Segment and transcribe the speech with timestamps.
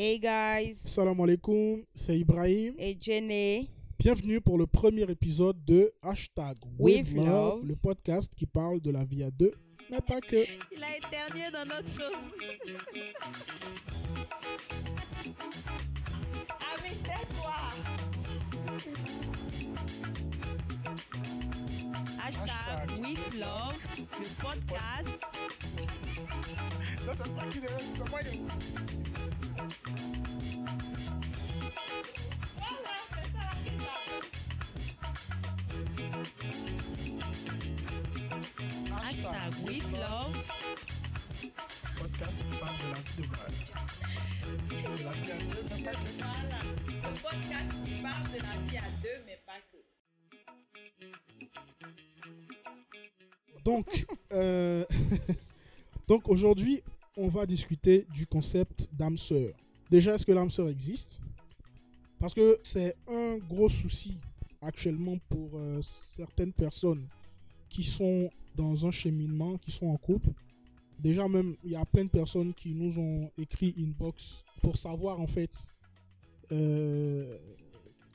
[0.00, 2.72] Hey guys, Salam alaikum, c'est Ibrahim.
[2.78, 3.68] et Jenny.
[3.98, 7.26] Bienvenue pour le premier épisode de Hashtag With With Love.
[7.26, 9.50] Love, le podcast qui parle de la vie à deux,
[9.90, 10.46] mais pas que.
[10.70, 12.14] Il a éternué dans notre chose.
[16.78, 17.56] Avec toi.
[22.22, 23.00] Hashtag Hashtag.
[23.00, 23.76] with love,
[24.20, 25.28] le podcast.
[41.98, 43.22] Podcast qui parle de la deux,
[47.02, 49.78] le podcast qui parle de la vie à deux, mais pas que.
[53.64, 53.86] Donc,
[54.32, 54.84] euh,
[56.08, 56.82] donc aujourd'hui,
[57.18, 59.50] on va discuter du concept d'âme sœur.
[59.90, 61.20] Déjà, est-ce que l'âme sœur existe?
[62.20, 64.16] Parce que c'est un gros souci
[64.62, 67.06] actuellement pour euh, certaines personnes
[67.68, 70.30] qui sont dans un cheminement, qui sont en couple.
[70.98, 75.20] Déjà même, il y a plein de personnes qui nous ont écrit inbox pour savoir
[75.20, 75.74] en fait,
[76.52, 77.36] euh,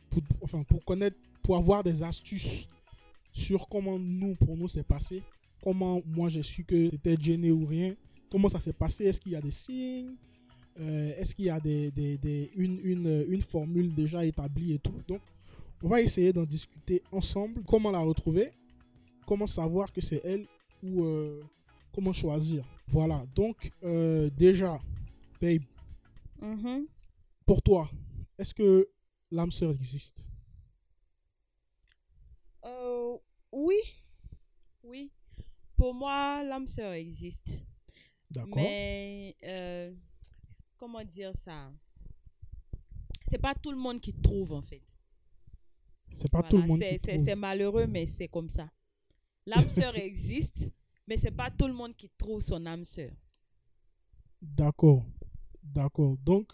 [0.09, 2.67] pour, enfin pour connaître, pour avoir des astuces
[3.31, 5.23] sur comment nous, pour nous, c'est passé.
[5.61, 7.95] Comment moi j'ai su que c'était gêné ou rien.
[8.33, 9.05] Comment ça s'est passé?
[9.05, 10.15] Est-ce qu'il y a des signes?
[10.79, 14.79] Euh, Est-ce qu'il y a des, des- des- une, une, une formule déjà établie et
[14.79, 14.99] tout?
[15.07, 15.21] Donc,
[15.83, 17.61] on va essayer d'en discuter ensemble.
[17.67, 18.49] Comment la retrouver?
[19.27, 20.47] Comment savoir que c'est elle
[20.81, 21.43] Ou euh,
[21.93, 22.65] comment choisir?
[22.87, 23.23] Voilà.
[23.35, 24.79] Donc, euh, déjà,
[25.39, 25.61] babe,
[26.41, 26.87] Mhm.
[27.45, 27.87] pour toi,
[28.39, 28.89] est-ce que
[29.29, 30.27] l'âme sœur existe?
[33.51, 33.77] Oui.
[34.83, 35.11] Oui.
[35.77, 37.47] Pour moi, l'âme sœur existe.
[38.33, 39.93] D'accord Mais euh,
[40.77, 41.71] comment dire ça?
[43.27, 44.81] C'est pas tout le monde qui trouve en fait.
[46.09, 47.25] C'est pas Voilà, tout le monde c'est- qui trouve.
[47.25, 48.69] C'est malheureux, mais c'est comme ça.
[49.45, 50.71] L'âme sœur existe,
[51.07, 53.11] mais c'est pas tout le monde qui trouve son âme sœur.
[54.41, 55.05] D'accord.
[55.61, 56.17] D'accord.
[56.17, 56.51] Donc,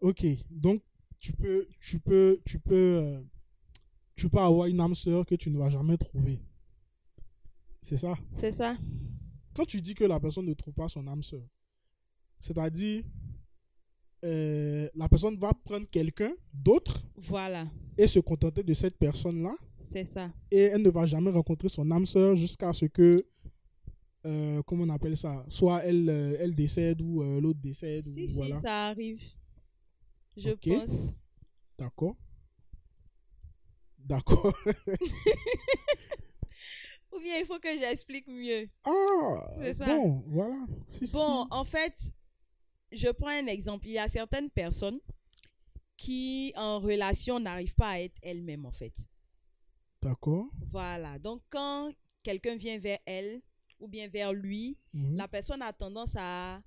[0.00, 0.24] ok.
[0.50, 0.82] Donc,
[1.20, 3.22] tu peux, tu peux, tu peux, euh,
[4.16, 6.40] tu peux avoir une âme sœur que tu ne vas jamais trouver.
[7.80, 8.14] C'est ça?
[8.34, 8.76] C'est ça
[9.54, 11.42] Quand tu dis que la personne ne trouve pas son âme sœur,
[12.40, 13.04] c'est-à-dire,
[14.24, 17.66] euh, la personne va prendre quelqu'un d'autre Voilà,
[17.98, 20.30] et se contenter de cette personne-là c'est ça.
[20.50, 23.26] et elle ne va jamais rencontrer son âme sœur jusqu'à ce que,
[24.24, 28.04] euh, comment on appelle ça, soit elle, euh, elle décède ou l'autre décède.
[28.04, 28.60] Si, ou si, voilà.
[28.60, 29.20] ça arrive.
[30.36, 31.14] Je pense.
[31.78, 32.16] D'accord.
[33.98, 34.54] D'accord.
[37.12, 38.68] Ou bien il faut que j'explique mieux.
[38.84, 39.86] Ah, C'est ça.
[39.86, 40.66] bon, voilà.
[40.86, 41.12] Si, si.
[41.14, 41.94] Bon, en fait,
[42.90, 43.86] je prends un exemple.
[43.86, 44.98] Il y a certaines personnes
[45.96, 48.94] qui, en relation, n'arrivent pas à être elles-mêmes, en fait.
[50.00, 50.46] D'accord.
[50.70, 51.18] Voilà.
[51.18, 51.92] Donc, quand
[52.22, 53.40] quelqu'un vient vers elle
[53.78, 55.16] ou bien vers lui, Mhm.
[55.16, 56.62] la personne a tendance à,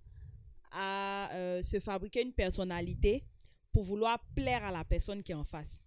[0.71, 3.25] à euh, se fabriquer une personnalité
[3.71, 5.81] pour vouloir plaire à la personne qui est en face.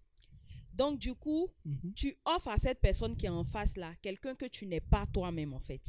[0.78, 1.92] Donc, du coup, Mhm.
[1.94, 5.04] tu offres à cette personne qui est en face là quelqu'un que tu n'es pas
[5.12, 5.82] toi-même, en fait.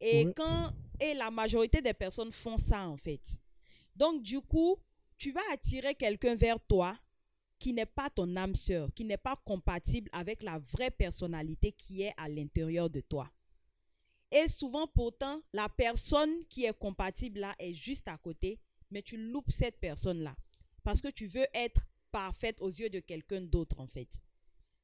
[0.00, 3.22] Et quand et la majorité des personnes font ça en fait.
[3.96, 4.76] Donc du coup,
[5.18, 6.96] tu vas attirer quelqu'un vers toi
[7.58, 12.02] qui n'est pas ton âme sœur, qui n'est pas compatible avec la vraie personnalité qui
[12.02, 13.28] est à l'intérieur de toi.
[14.30, 18.60] Et souvent pourtant, la personne qui est compatible là est juste à côté,
[18.92, 20.36] mais tu loupes cette personne là
[20.84, 21.84] parce que tu veux être
[22.18, 24.12] parfaite aux yeux de quelqu'un d'autre en fait.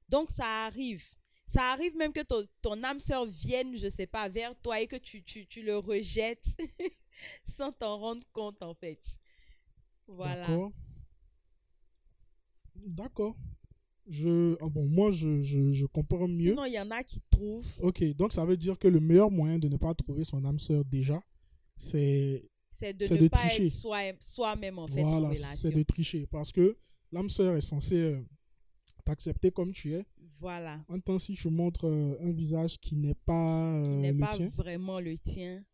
[0.08, 1.04] Donc ça arrive.
[1.46, 4.86] Ça arrive même que ton, ton âme sœur vienne, je sais pas, vers toi et
[4.86, 6.46] que tu, tu, tu le rejettes
[7.44, 9.00] sans t'en rendre compte, en fait.
[10.06, 10.46] Voilà.
[10.46, 10.72] D'accord.
[12.76, 13.36] D'accord.
[14.08, 16.50] Je, ah bon, moi, je, je, je comprends mieux.
[16.50, 17.66] Sinon, il y en a qui trouvent.
[17.80, 20.58] Ok, donc ça veut dire que le meilleur moyen de ne pas trouver son âme
[20.58, 21.20] sœur déjà,
[21.76, 22.42] c'est
[22.72, 23.66] C'est de ne de pas tricher.
[23.66, 26.76] être soi- soi-même, en fait, voilà, c'est de tricher parce que
[27.12, 28.22] l'âme sœur est censée euh,
[29.04, 30.04] t'accepter comme tu es.
[30.38, 30.82] Voilà.
[30.88, 34.18] En tant si tu montres euh, un visage qui n'est pas Qui euh, n'est le
[34.18, 35.64] pas tien, vraiment le tien.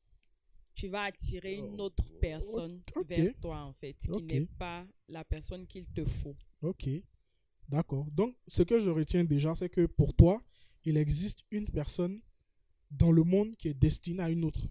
[0.74, 3.06] Tu vas attirer une Oh, autre personne ok.
[3.08, 6.36] vers toi, en fait, qui n'est pas la personne qu'il te faut.
[6.60, 6.88] Ok,
[7.68, 8.06] d'accord.
[8.12, 10.42] Donc, ce que je retiens déjà, c'est que pour toi,
[10.84, 12.20] il existe une personne
[12.90, 14.68] dans le monde qui est destinée à une autre.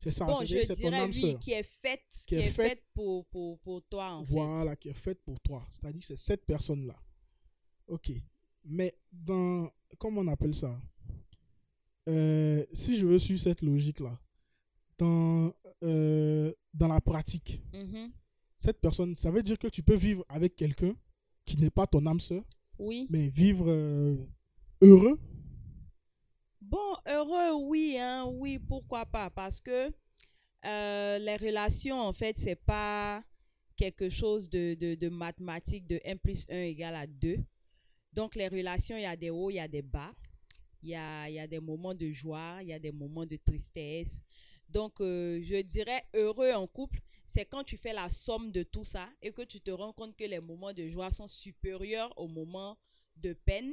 [0.00, 1.38] C'est ça, bon, je c'est ton âme oui, sœur.
[1.40, 4.30] qui est faite, qui, Qui est est faite- faite pour, pour, pour toi, en fait.
[4.32, 5.66] Voilà, qui est faite pour toi.
[5.72, 6.94] C'est-à-dire que c'est cette personne-là.
[7.88, 8.12] Ok.
[8.64, 9.70] Mais dans.
[9.98, 10.80] Comment on appelle ça?
[12.08, 14.18] Euh, Si je veux suivre cette logique-là,
[14.98, 15.52] dans,
[15.82, 18.12] euh, dans la pratique, Mhm.
[18.56, 20.94] cette personne, ça veut dire que tu peux vivre avec quelqu'un
[21.44, 22.44] qui n'est pas ton âme sœur,
[22.78, 23.06] Oui.
[23.10, 24.16] mais vivre euh,
[24.80, 25.18] heureux.
[26.68, 29.90] Bon, heureux, oui, hein, oui, pourquoi pas, parce que
[30.66, 33.24] euh, les relations, en fait, c'est pas
[33.74, 37.38] quelque chose de, de, mathématique de 1 plus 1 égale à 2.
[38.12, 40.12] Donc, les relations, il y a des hauts, il y a des bas.
[40.82, 43.24] Il y a, il y a des moments de joie, il y a des moments
[43.24, 44.22] de tristesse.
[44.68, 48.84] Donc, euh, je dirais heureux en couple, c'est quand tu fais la somme de tout
[48.84, 52.28] ça et que tu te rends compte que les moments de joie sont supérieurs aux
[52.28, 52.76] moments
[53.16, 53.72] de peine.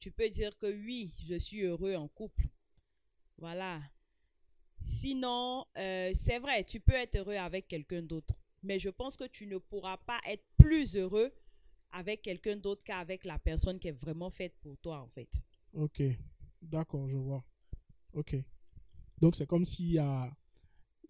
[0.00, 2.48] Tu peux dire que oui, je suis heureux en couple.
[3.36, 3.80] Voilà.
[4.84, 8.34] Sinon, euh, c'est vrai, tu peux être heureux avec quelqu'un d'autre.
[8.62, 11.32] Mais je pense que tu ne pourras pas être plus heureux
[11.90, 15.28] avec quelqu'un d'autre qu'avec la personne qui est vraiment faite pour toi, en fait.
[15.72, 16.02] Ok,
[16.62, 17.44] d'accord, je vois.
[18.12, 18.36] Ok.
[19.20, 20.30] Donc, c'est comme s'il y a,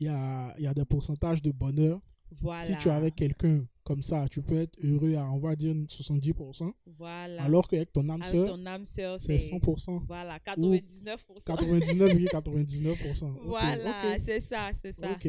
[0.00, 2.00] y, a, y a des pourcentages de bonheur.
[2.40, 2.60] Voilà.
[2.60, 5.74] Si tu es avec quelqu'un comme ça, tu peux être heureux à, on va dire,
[5.74, 6.72] 70%.
[6.98, 7.42] Voilà.
[7.42, 10.04] Alors qu'avec ton âme sœur, c'est c'est 100%.
[10.06, 11.42] voilà, 99%.
[11.46, 13.24] 99,99%.
[13.34, 15.10] Ok, Voilà, ok, c'est ça, c'est ça.
[15.12, 15.28] ok.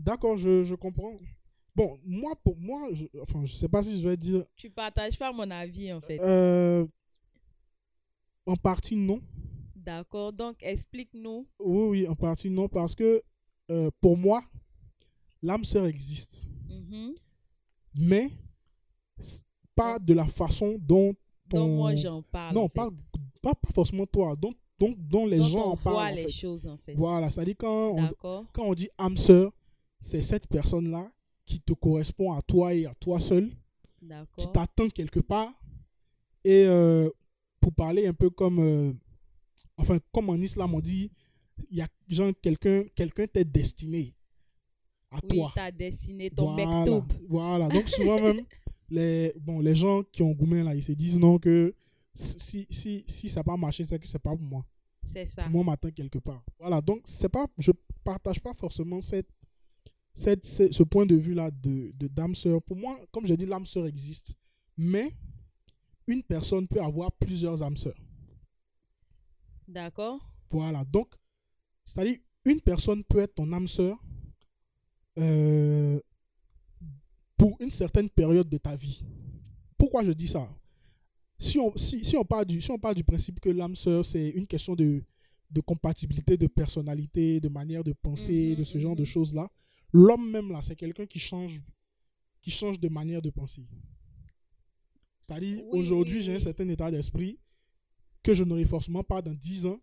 [0.00, 1.12] D'accord, je, je comprends.
[1.74, 5.18] Bon, moi, pour moi, je, enfin, je sais pas si je vais dire Tu partages
[5.18, 6.18] pas mon avis, en fait.
[6.20, 6.86] euh,
[8.46, 9.20] en partie non.
[9.76, 10.32] D'accord.
[10.32, 11.46] Donc, explique-nous.
[11.60, 13.22] Oui, oui, en partie non, parce que
[13.70, 14.42] euh, pour moi,
[15.42, 17.14] l'âme sœur existe, Mhm.
[17.98, 18.30] mais
[19.74, 21.14] pas de la façon dont
[21.48, 21.66] ton...
[21.66, 22.54] Donc, moi, j'en parle.
[22.54, 22.74] non, en fait.
[22.74, 22.90] pas,
[23.42, 25.94] pas, pas forcément toi, dont, dont, dont les Donc, gens on en parlent.
[25.96, 26.28] voit en les fait.
[26.32, 26.94] choses, en fait.
[26.94, 29.52] Voilà, c'est-à-dire quand on, quand on dit âme sœur,
[30.00, 31.10] c'est cette personne-là
[31.44, 33.50] qui te correspond à toi et à toi seul,
[34.36, 35.52] qui t'attend quelque part.
[36.44, 37.08] Et euh,
[37.60, 38.92] pour parler un peu comme, euh,
[39.76, 41.10] enfin, comme en islam, on dit,
[41.70, 44.14] il y a genre quelqu'un quelqu'un t'est destiné
[45.12, 45.52] à Oui, toi.
[45.54, 47.04] t'as dessiné ton voilà, mektoub.
[47.28, 47.68] voilà.
[47.68, 48.40] Donc souvent même,
[48.90, 51.74] les, bon, les gens qui ont gourmet là, ils se disent non que
[52.14, 54.64] si, si, si ça n'a pas marché, c'est que c'est pas pour moi.
[55.02, 55.48] C'est ça.
[55.48, 56.42] Moi, m'attend quelque part.
[56.58, 57.72] Voilà, donc c'est pas, je
[58.04, 59.28] partage pas forcément cette,
[60.14, 62.62] cette, ce, ce point de vue-là de, de dame sœur.
[62.62, 64.34] Pour moi, comme j'ai dit, l'âme sœur existe.
[64.76, 65.10] Mais
[66.06, 67.98] une personne peut avoir plusieurs âmes sœurs.
[69.68, 70.20] D'accord.
[70.50, 71.08] Voilà, donc,
[71.84, 74.02] c'est-à-dire, une personne peut être ton âme sœur
[75.18, 76.00] euh,
[77.36, 79.04] pour une certaine période de ta vie.
[79.78, 80.48] Pourquoi je dis ça?
[81.38, 84.04] Si on, si, si on, part du, si on part du principe que l'âme sœur,
[84.04, 85.02] c'est une question de,
[85.50, 89.06] de compatibilité, de personnalité, de manière de penser, Mhm, de ce genre de mhm.
[89.06, 89.50] choses-là,
[89.92, 91.60] l'homme même, là, c'est quelqu'un qui change,
[92.42, 93.66] qui change de manière de penser.
[95.20, 97.38] C'est-à-dire, Oui, aujourd'hui, oui, j'ai un certain état d'esprit
[98.22, 99.80] que je n'aurai forcément pas dans 10 ans,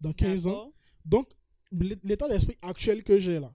[0.00, 0.72] dans 15 ans.
[1.04, 1.28] Donc,
[1.70, 3.54] l'é- l'état d'esprit actuel que j'ai là,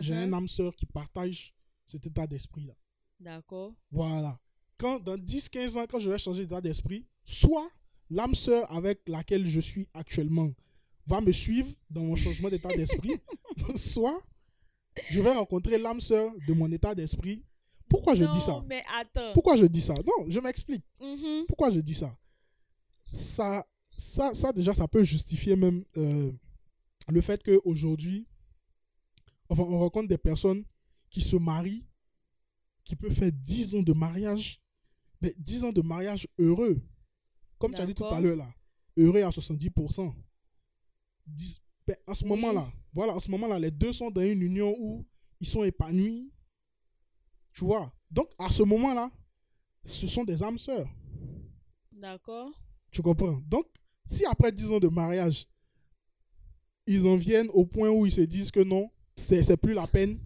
[0.00, 0.32] j'ai Mhm.
[0.34, 1.54] un âme sœur qui partage
[1.86, 2.74] cet état d'esprit-là.
[3.20, 3.74] D'accord.
[3.90, 4.38] Voilà.
[4.76, 7.68] Quand dans 10-15 ans, quand je vais changer d'état d'esprit, soit
[8.10, 10.50] l'âme sœur avec laquelle je suis actuellement
[11.06, 13.20] va me suivre dans mon changement d'état d'esprit,
[13.76, 14.20] soit
[15.10, 17.44] je vais rencontrer l'âme sœur de mon état d'esprit.
[17.88, 18.62] Pourquoi je dis ça?
[18.66, 19.32] mais attends.
[19.34, 19.94] Pourquoi je dis ça?
[20.06, 20.84] Non, je m'explique.
[21.00, 21.44] Mhm.
[21.46, 22.16] Pourquoi je dis ça?
[23.12, 23.66] Ça,
[23.96, 26.32] ça Ça, déjà, ça peut justifier même euh,
[27.08, 28.26] le fait qu'aujourd'hui,
[29.48, 30.64] enfin, on rencontre des personnes
[31.10, 31.86] qui se marient,
[32.84, 34.60] qui peuvent faire 10 ans de mariage,
[35.20, 36.82] mais 10 ans de mariage heureux.
[37.58, 38.52] Comme tu as dit tout à l'heure là,
[38.96, 40.14] heureux à 70%.
[41.26, 42.30] 10 ben, en ce Oui.
[42.30, 45.04] moment-là, voilà, en ce moment-là, les deux sont dans une union où
[45.40, 46.32] ils sont épanouis.
[47.52, 47.92] Tu vois?
[48.10, 49.10] Donc, à ce moment-là,
[49.82, 50.88] ce sont des âmes sœurs.
[51.90, 52.50] D'accord.
[52.92, 53.40] Tu comprends?
[53.46, 53.66] Donc,
[54.04, 55.46] si après 10 ans de mariage,
[56.86, 59.86] ils en viennent au point où ils se disent que non, c'est c'est plus la
[59.86, 60.18] peine,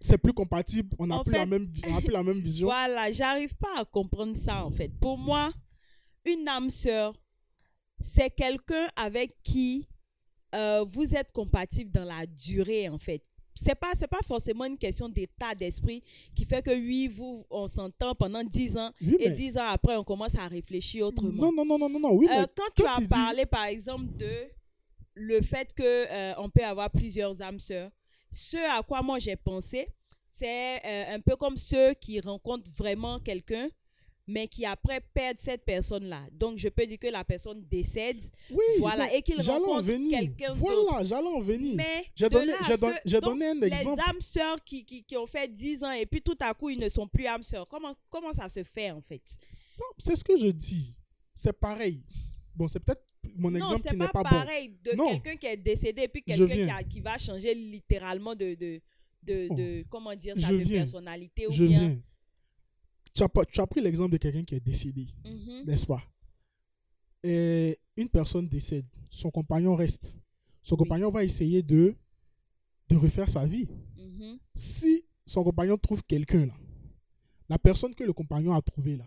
[0.00, 2.66] c'est plus compatible, on n'a plus, la même on n'a plus la même vision.
[2.68, 4.88] Voilà, j'arrive pas à comprendre ça en fait.
[5.00, 5.52] Pour moi,
[6.24, 7.14] une âme sœur,
[8.00, 9.88] c'est quelqu'un avec qui
[10.54, 13.22] euh, vous êtes compatible dans la durée en fait.
[13.56, 16.02] C'est pas c'est pas forcément une question d'état d'esprit
[16.34, 19.68] qui fait que oui, vous on s'entend pendant 10 ans Oui, et mais- 10 ans
[19.68, 21.30] après on commence à réfléchir autrement.
[21.30, 24.06] non, non, non, non, non, non, oui, Euh, quand tu as dis- parlé, par exemple,
[24.16, 24.28] de
[25.14, 27.92] le fait que euh, on peut avoir plusieurs âmes sœurs,
[28.34, 29.88] ce à quoi moi j'ai pensé,
[30.28, 33.68] c'est euh, un peu comme ceux qui rencontrent vraiment quelqu'un,
[34.26, 36.26] mais qui après perdent cette personne-là.
[36.32, 40.52] Donc, je peux dire que la personne décède, oui, voilà, et qu'il rencontre quelqu'un.
[40.54, 41.76] Voilà, j'allais en venir.
[41.76, 44.00] Mais J'ai donné un exemple.
[44.02, 46.70] Les âmes sœurs qui, qui, qui ont fait 10 ans et puis tout à coup,
[46.70, 47.68] ils ne sont plus âmes sœurs.
[47.68, 49.22] Comment, comment ça se fait, en fait?
[49.78, 50.94] Non, c'est ce que je dis.
[51.34, 52.02] C'est pareil.
[52.54, 53.04] Bon, c'est peut-être
[53.36, 54.28] mon non, exemple qui n'est pas, pas, bon.
[54.30, 58.80] pareil de quelqu'un qui est décédé et puis quelqu'un qui, va changer littéralement de, de,
[59.22, 59.54] de, Oh.
[59.54, 60.80] de- comment dire ça, Je de viens.
[60.82, 61.78] personnalité ou Je bien.
[61.88, 61.98] viens.
[63.14, 65.64] Tu as, tu as pris l'exemple de quelqu'un qui est décédé, Mhm.
[65.66, 66.02] n'est-ce pas?
[67.22, 70.18] Et une personne décède, son compagnon reste.
[70.62, 70.78] Son Oui.
[70.80, 71.94] compagnon va essayer de,
[72.88, 73.68] de refaire sa vie.
[73.96, 74.38] Mhm.
[74.54, 76.54] Si son compagnon trouve quelqu'un là,
[77.48, 79.04] la personne que le compagnon a trouvé là,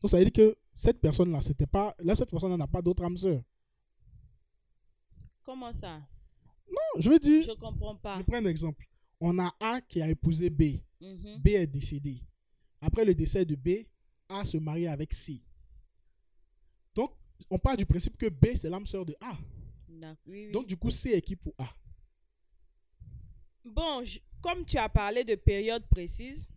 [0.00, 3.02] donc ça veut dire que cette personne-là, c'était pas, là, cette personne n'a pas d'autre
[3.04, 3.42] âme sœur.
[5.50, 6.00] Comment ça?
[6.70, 8.18] Non, je veux dire, Je comprends pas.
[8.18, 8.86] je prends un exemple.
[9.20, 10.78] On a A qui a épousé B.
[11.00, 11.38] Mhm.
[11.42, 12.22] B est décédé.
[12.80, 13.84] Après le décès de B,
[14.28, 15.42] A se marie avec C.
[16.94, 17.10] Donc,
[17.50, 19.36] on part du principe que B, c'est l'âme sœur de A.
[19.88, 20.52] Non, oui, oui.
[20.52, 21.66] Donc, du coup, C est qui pour A?
[23.64, 26.48] Bon, je- comme tu as parlé de période précise,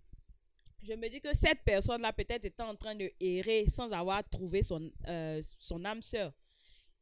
[0.84, 4.62] je me dis que cette personne-là peut-être était en train de errer sans avoir trouvé
[4.62, 6.32] son, euh, son âme sœur.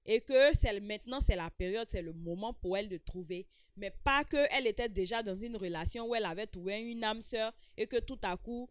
[0.06, 3.46] Et que c'est maintenant, c'est la période, c'est le moment pour elle de trouver.
[3.78, 7.54] Mais pas qu'elle était déjà dans une relation où elle avait trouvé une âme sœur
[7.78, 8.68] et que tout à coup,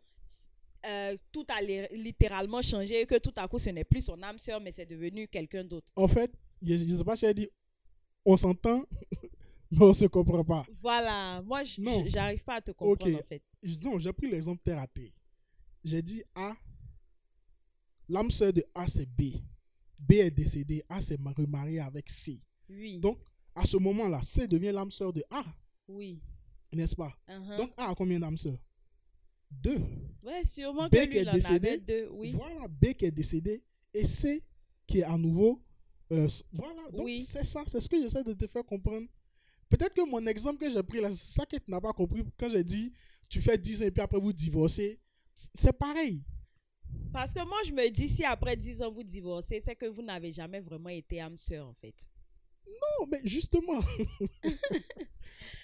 [0.87, 4.21] euh, tout a li- littéralement changé et que tout à coup, ce n'est plus son
[4.23, 5.87] âme sœur, mais c'est devenu quelqu'un d'autre.
[5.97, 6.33] En fait,
[6.63, 7.49] je ne sais pas si elle dit
[8.25, 8.85] on s'entend,
[9.71, 10.65] mais on se comprend pas.
[10.83, 12.05] Voilà, moi, j- Non.
[12.05, 13.43] j- j'arrive pas à te comprendre en fait.
[13.63, 15.11] Je- Non, j'ai pris l'exemple terre à terre.
[15.85, 16.55] J'ai dit A,
[18.09, 19.35] l'âme sœur de A, c'est B.
[20.01, 22.41] B est décédé, A s'est ma- remarié avec C.
[22.69, 22.99] Oui.
[22.99, 23.19] Donc,
[23.55, 25.43] à ce moment-là, C devient l'âme sœur de A,
[25.89, 26.21] oui.
[26.73, 27.13] n'est-ce pas?
[27.29, 27.57] Uh-huh.
[27.59, 28.59] Donc, A a combien d'âmes sœurs?
[29.51, 29.79] Deux.
[30.23, 32.31] Ouais, sûrement B que qui lui, est en décédé, avait deux, oui.
[32.33, 34.45] Voilà, B qui est décédé et C
[34.87, 35.63] qui est à nouveau.
[36.13, 37.21] euh, voilà, donc Oui.
[37.21, 39.07] c'est ça, c'est ce que j'essaie de te faire comprendre.
[39.69, 42.25] Peut-être que mon exemple que j'ai pris là, c'est ça que tu n'as pas compris
[42.37, 42.93] quand j'ai dit
[43.29, 44.99] tu fais 10 ans et puis après vous divorcez.
[45.55, 46.23] C'est pareil.
[47.13, 50.03] Parce que moi, je me dis, si après 10 ans, vous divorcez, c'est que vous
[50.03, 51.95] n'avez jamais vraiment été âme sœur, en fait.
[52.67, 53.81] Non, mais justement.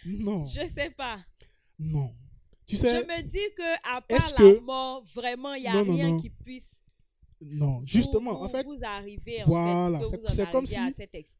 [0.05, 1.19] non, Je sais pas.
[1.79, 2.15] non.
[2.67, 5.85] Tu Je sais, me dis que à part la que- mort, vraiment, il n'y a
[5.85, 6.17] Non, rien non.
[6.19, 6.83] qui puisse
[7.41, 10.75] non, justement, vous, en fait, vous arriver, en voilà, fait, que c'est- en comme si-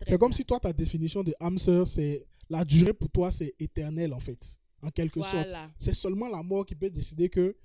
[0.03, 3.55] c'est comme si toi, ta définition de âme sœur, c'est la durée pour toi, c'est
[3.59, 5.49] éternel en fait, en quelque sorte.
[5.49, 5.71] Voilà.
[5.79, 7.57] C'est seulement la mort qui peut décider que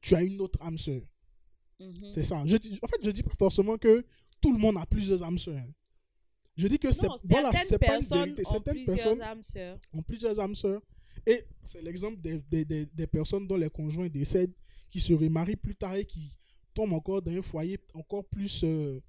[0.00, 1.02] tu as une autre âme sœur.
[1.80, 2.10] Mhm.
[2.10, 2.42] C'est ça.
[2.46, 4.04] Je en fait, je dis pas forcément que
[4.40, 5.64] tout le monde a plusieurs âmes sœurs.
[6.56, 8.42] Je dis que c'est voilà, pas une vérité.
[8.46, 9.78] ont Certaines personnes âmes sœurs.
[9.92, 10.82] ont plusieurs âmes sœurs.
[11.26, 14.52] Et c'est l'exemple des, des, des, des personnes dont les conjoints décèdent,
[14.90, 16.32] qui se remarient plus tard et qui
[16.74, 19.00] tombent encore dans un foyer encore plus, euh,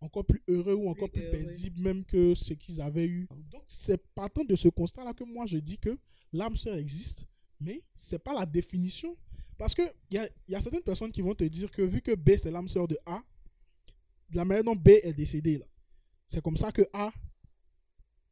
[0.00, 3.26] encore plus heureux ou encore plus, paisible même que ce qu'ils avaient eu.
[3.50, 5.98] Donc c'est partant de ce constat-là que moi je dis que
[6.32, 7.26] l'âme sœur existe,
[7.60, 9.16] mais c'est pas la définition.
[9.58, 12.14] Parce qu'il y a, y a certaines personnes qui vont te dire que vu que
[12.14, 13.22] B c'est l'âme sœur de A,
[14.30, 15.62] de la manière dont B est décédé,
[16.26, 17.10] c'est comme ça que A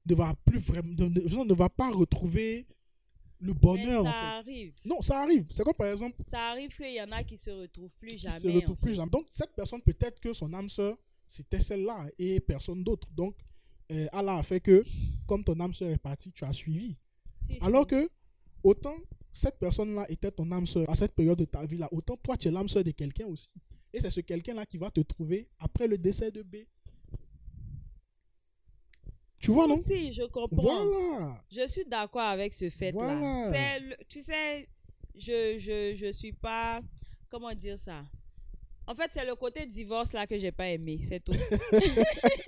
[0.07, 2.67] ne va plus vraiment, ne, ne- va pas retrouver
[3.41, 4.19] le Mais bonheur ça en fait.
[4.51, 4.75] arrive.
[4.85, 5.47] Non, ça arrive.
[5.51, 8.19] C'est comme par exemple, Ça arrive qu'il y en a qui se retrouvent plus qui
[8.19, 8.39] jamais.
[8.39, 8.83] se en retrouve fait.
[8.83, 9.11] plus jamais.
[9.11, 13.09] Donc cette personne peut-être que son âme sœur c'était celle-là et personne d'autre.
[13.13, 13.35] Donc
[13.91, 14.83] euh, Allah a fait que
[15.27, 16.97] comme ton âme sœur est partie, tu as suivi.
[17.41, 17.59] Si, si.
[17.63, 18.11] Alors que
[18.63, 18.97] autant
[19.35, 22.37] cette personne-là était ton âme sœur à cette période de ta vie là, autant toi
[22.37, 23.51] tu es l'âme sœur de quelqu'un aussi.
[23.93, 26.57] Et c'est ce quelqu'un-là qui va te trouver après le décès de B.
[29.41, 29.77] Tu vois non?
[29.77, 30.87] Si, je comprends.
[30.87, 31.45] Voilà.
[31.51, 33.15] Je suis d'accord avec ce fait-là.
[33.17, 33.97] Voilà.
[34.09, 34.69] Tu sais,
[35.17, 36.81] je, je, je suis pas.
[37.29, 38.05] Comment dire ça?
[38.87, 41.33] En fait, c'est le côté divorce là que j'ai pas aimé, c'est tout.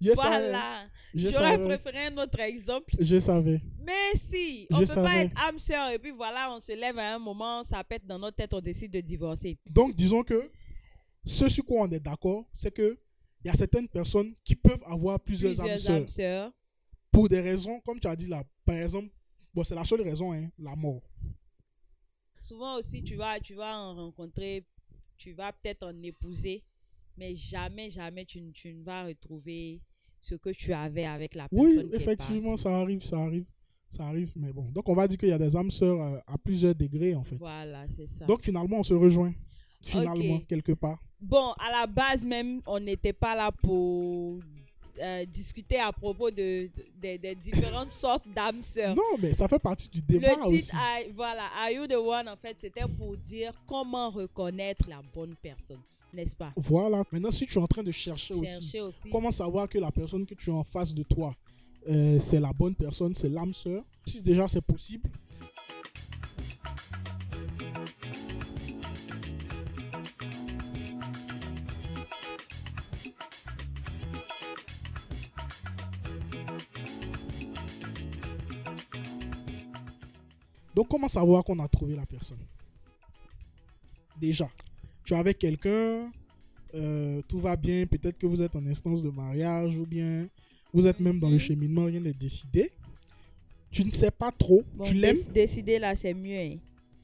[0.00, 0.86] Je voilà.
[1.14, 2.94] J'aurais préféré un autre exemple.
[2.98, 3.60] Je savais.
[3.84, 5.06] Mais si, on Je peut savais.
[5.06, 8.06] pas être âme sœur et puis voilà, on se lève à un moment, ça pète
[8.06, 9.58] dans notre tête, on décide de divorcer.
[9.68, 10.50] Donc, disons que
[11.24, 12.98] ce sur quoi on est d'accord, c'est que
[13.44, 16.52] il y a certaines personnes qui peuvent avoir plusieurs, âmes Plusieurs sœurs âmes sœurs.
[17.12, 19.08] pour des raisons, comme tu as dit là, par exemple,
[19.54, 21.02] bon, c'est la seule raison, hein, la mort.
[22.34, 24.64] Souvent aussi, tu vas, tu vas en rencontrer,
[25.18, 26.62] tu vas peut-être en épouser,
[27.16, 29.80] mais jamais, jamais tu, ne- tu ne vas retrouver
[30.20, 31.66] ce que tu avais avec la personne.
[31.68, 32.62] Oui, qui est effectivement, partie.
[32.62, 33.44] ça arrive, ça arrive,
[33.88, 34.70] ça arrive, mais bon.
[34.70, 37.24] Donc, on va dire qu'il y a des âmes sœurs euh, à plusieurs degrés, en
[37.24, 37.36] fait.
[37.36, 38.24] Voilà, c'est ça.
[38.26, 39.32] Donc, finalement, on se rejoint,
[39.82, 41.02] finalement, quelque part.
[41.20, 44.40] bon, à la base même, on n'était pas là pour
[45.00, 46.68] euh, discuter à propos de,
[47.00, 48.94] de- des- différentes sortes d'âmes sœurs.
[48.94, 50.62] Non, mais ça fait partie du débat Le aussi.
[50.64, 55.00] titre, I- voilà, Are You the One, en fait, c'était pour dire comment reconnaître la
[55.14, 55.80] bonne personne,
[56.12, 56.52] n'est-ce pas?
[56.56, 57.02] Voilà.
[57.12, 59.10] Maintenant, si tu es en train de chercher aussi, Chercher aussi.
[59.10, 61.34] comment savoir que la personne que tu as en face de toi,
[61.88, 63.82] euh, c'est la bonne personne, c'est l'âme sœur?
[64.04, 65.08] Si déjà c'est possible,
[80.78, 82.38] Donc, comment savoir qu'on a trouvé la personne?
[84.16, 84.48] Déjà,
[85.02, 86.08] tu es avec quelqu'un,
[86.72, 90.28] euh, tout va bien, peut-être que vous êtes en instance de mariage ou bien
[90.72, 91.40] vous êtes même dans le Mhm.
[91.40, 92.70] cheminement, rien n'est décidé.
[93.72, 95.16] Tu ne sais pas trop, Bon, tu l'aimes?
[95.16, 96.38] déc- Décider là, c'est mieux.
[96.38, 96.56] hein.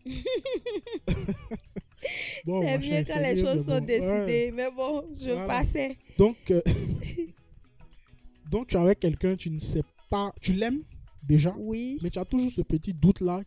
[2.44, 4.00] Bon, c'est mieux quand les choses sont décidées.
[4.02, 4.52] ouais.
[4.54, 5.46] Mais bon, je Voilà.
[5.48, 5.98] passais.
[6.16, 6.62] Donc, euh,
[8.52, 10.84] donc tu es avec quelqu'un, tu ne sais pas, tu l'aimes
[11.26, 11.98] déjà, Oui.
[12.02, 13.42] mais tu as toujours ce petit doute là.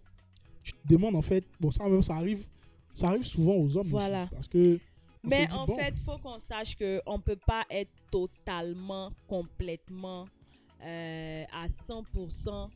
[0.68, 2.46] Tu te demandes en fait, bon ça même ça arrive,
[2.94, 4.24] ça arrive souvent aux hommes Voilà.
[4.24, 4.80] aussi, parce que
[5.24, 10.26] Mais en bon, fait, il faut qu'on sache qu'on ne peut pas être totalement, complètement,
[10.84, 12.70] euh, à 100%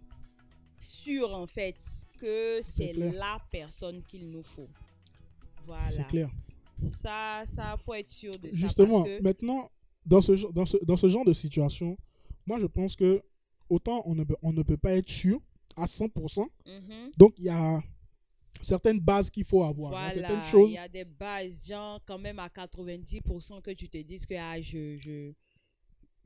[0.80, 1.76] sûr, en fait,
[2.20, 4.70] que C'est la personne qu'il nous faut.
[5.66, 5.92] Voilà.
[5.92, 6.30] c'est clair.
[7.02, 8.58] Ça, ça, faut être sûr de ça.
[8.58, 9.70] Justement, parce que- maintenant,
[10.06, 11.98] dans ce, dans, ce, dans ce genre de situation,
[12.48, 13.22] moi je pense que
[13.70, 15.40] autant on ne peut, on ne peut pas être sûr
[15.82, 17.12] à 100%, Mhm.
[17.18, 17.82] donc il y a
[18.62, 20.72] certaines bases qu'il faut avoir, il Voilà, certaines il choses.
[20.74, 24.60] y a des bases, genre quand même à 90% que tu te dises que ah,
[24.62, 25.32] je, je,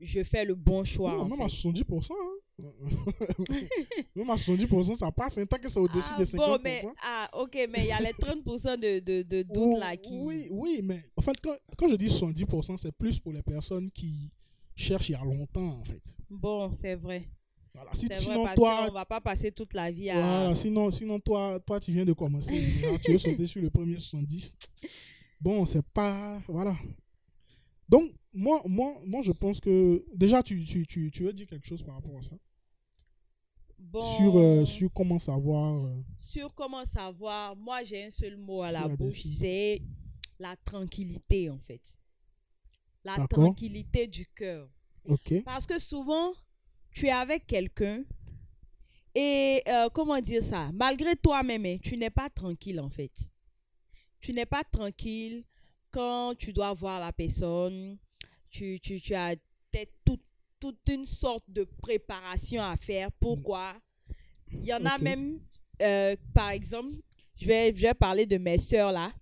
[0.00, 1.12] je fais le bon choix.
[1.12, 1.44] Non, en même fait.
[1.44, 2.32] à 70%, hein.
[4.14, 5.38] même à 70%, ça passe.
[5.38, 5.46] hein.
[5.46, 6.36] Tant que c'est au-dessus Ah, des 50%.
[6.36, 9.78] bon, mais, ah, ok, mais il y a les 30% de, de, de doute Ou-
[9.78, 10.18] là qui.
[10.18, 13.90] Oui, oui, mais en fait, quand, quand je dis 70%, c'est plus pour les personnes
[13.90, 14.30] qui
[14.74, 16.16] cherchent il y a longtemps, en fait.
[16.30, 17.28] Bon, c'est vrai.
[17.76, 17.90] Voilà.
[17.94, 20.14] Si, vrai sinon, parce toi, va pas passer toute la vie à.
[20.14, 22.54] voilà, sinon, sinon toi, toi, tu viens de commencer.
[23.04, 24.52] Tu veux sauter sur le premier 70.
[25.40, 26.40] Bon, c'est pas.
[26.48, 26.74] Voilà.
[27.88, 30.04] Donc, moi, moi, moi, je pense que.
[30.14, 32.36] Déjà, tu, tu, tu, tu veux dire quelque chose par rapport à ça?
[33.78, 35.84] Bon, sur, euh, sur comment savoir.
[35.84, 39.82] euh, sur comment savoir, moi j'ai un seul mot à la bouche, c'est
[40.38, 41.82] la tranquillité en fait.
[43.04, 44.68] La tranquillité du cœur.
[45.06, 45.42] ok.
[45.44, 46.32] Parce que souvent,
[46.96, 48.04] tu es avec quelqu'un
[49.14, 50.70] et euh, comment dire ça?
[50.72, 53.12] Malgré toi-même, hein, tu n'es pas tranquille en fait.
[54.18, 55.44] Tu n'es pas tranquille
[55.90, 57.98] quand tu dois voir la personne.
[58.50, 59.36] Tu, tu, tu as
[59.70, 60.22] peut-être toute,
[60.58, 63.12] toute une sorte de préparation à faire.
[63.12, 63.74] Pourquoi?
[64.50, 65.40] Il y en a même,
[65.82, 66.96] euh, par exemple,
[67.38, 69.12] je vais, je vais parler de mes sœurs là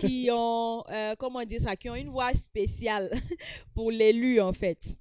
[0.00, 3.10] qui ont, euh, comment dire ça, qui ont une voix spéciale
[3.74, 4.98] pour l'élu en fait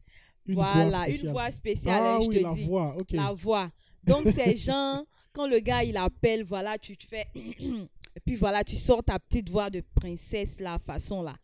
[0.48, 2.64] Une voilà, voix une voix spéciale, Ah hein, je oui, te la dis.
[2.66, 3.12] voix, ok.
[3.12, 3.70] La voix.
[4.04, 7.28] Donc, ces gens, quand le gars, il appelle, voilà, tu, tu fais...
[7.36, 11.36] Et puis, voilà, tu sors ta petite voix de princesse, la façon, là.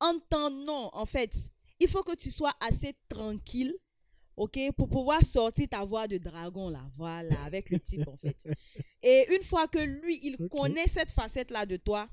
[0.00, 1.36] En temps, non, en fait,
[1.78, 3.74] il faut que tu sois assez tranquille,
[4.36, 6.82] OK, pour pouvoir sortir ta voix de dragon, là.
[6.96, 8.36] Voilà, avec le type, en fait.
[9.02, 12.08] Et une fois que lui, il connaît cette facette-là de toi,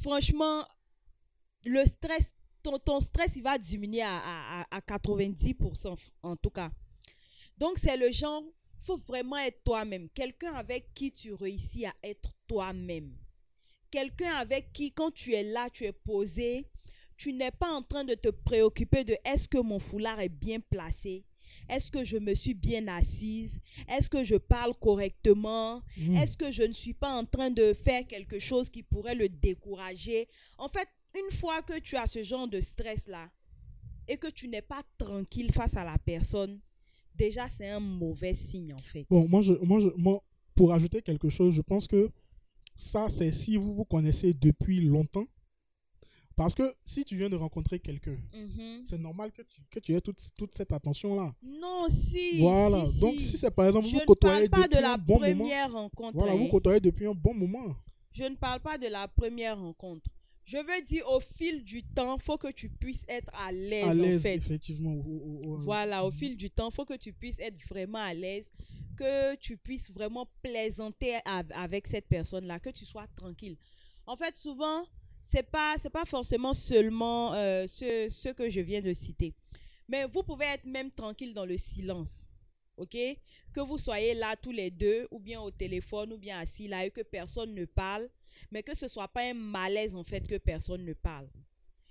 [0.00, 0.66] franchement,
[1.64, 2.33] le stress,
[2.64, 6.70] ton, ton stress, il va diminuer à, à, à- à 90% en tout cas.
[7.58, 8.42] Donc, c'est le genre,
[8.80, 10.08] faut vraiment être toi-même.
[10.10, 13.14] Quelqu'un avec qui tu réussis à être toi-même.
[13.90, 16.66] Quelqu'un avec qui, quand tu es là, tu es posé,
[17.16, 20.58] tu n'es pas en train de te préoccuper de est-ce que mon foulard est bien
[20.58, 21.24] placé?
[21.68, 23.60] Est-ce que je me suis bien assise?
[23.88, 25.82] Est-ce que je parle correctement?
[25.96, 26.16] Mm.
[26.16, 29.28] est-ce que je ne suis pas en train de faire quelque chose qui pourrait le
[29.28, 30.26] décourager?
[30.58, 33.30] En fait, une fois que tu as ce genre de stress-là
[34.08, 36.60] et que tu n'es pas tranquille face à la personne,
[37.14, 39.06] déjà c'est un mauvais signe en fait.
[39.10, 40.22] Bon, moi, je, moi, je, moi,
[40.54, 42.10] pour ajouter quelque chose, je pense que
[42.74, 45.26] ça, c'est si vous vous connaissez depuis longtemps.
[46.36, 48.82] Parce que si tu viens de rencontrer quelqu'un, Mhm.
[48.84, 51.32] c'est normal que tu, que tu aies toute, toute cette attention-là.
[51.42, 52.40] Non, si.
[52.40, 52.84] Voilà.
[52.86, 53.26] si, Donc, si.
[53.28, 55.20] si c'est par exemple, je vous ne côtoyez parle pas depuis de la un bon
[55.20, 55.36] moment.
[55.44, 56.18] première rencontre.
[56.18, 56.48] Voilà, vous hein.
[56.50, 57.76] côtoyez depuis un bon moment.
[58.10, 60.10] Je ne parle pas de la première rencontre.
[60.44, 63.88] Je veux dire, au fil du temps, faut que tu puisses être à l'aise À
[63.88, 64.34] en l'aise, fait.
[64.34, 64.92] effectivement.
[64.94, 68.52] au- Voilà, au fil du temps, faut que tu puisses être vraiment à l'aise,
[68.96, 73.56] que tu puisses vraiment plaisanter av- avec cette personne-là, que tu sois tranquille.
[74.06, 74.84] En fait, souvent,
[75.22, 79.32] c'est pas c'est pas forcément seulement euh, ce, ce que je viens de citer,
[79.88, 82.28] mais vous pouvez être même tranquille dans le silence,
[82.76, 82.94] ok?
[83.54, 86.84] Que vous soyez là tous les deux, ou bien au téléphone, ou bien assis là,
[86.84, 88.10] et que personne ne parle,
[88.50, 91.28] mais que ce soit pas un malaise en fait que personne ne parle.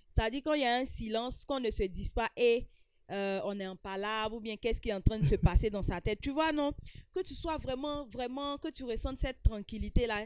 [0.10, 2.67] Ça dit quand il y a un silence, qu'on ne se dise pas, et
[3.10, 5.84] on est en palabre, ou bien qu'est-ce qui est en train de se passer dans
[5.84, 6.19] sa tête.
[6.21, 6.71] Tu vois, non?
[7.13, 10.25] Que tu sois vraiment, vraiment, que tu ressentes cette tranquillité-là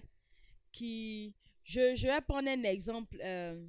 [0.71, 1.33] qui...
[1.63, 3.67] Je, je vais prendre un exemple euh,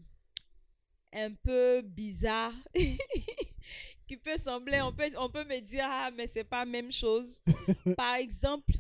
[1.12, 2.54] un peu bizarre
[4.06, 6.92] qui peut sembler, on peut, on peut me dire, ah, mais c'est pas la même
[6.92, 7.42] chose.
[7.96, 8.72] Par exemple,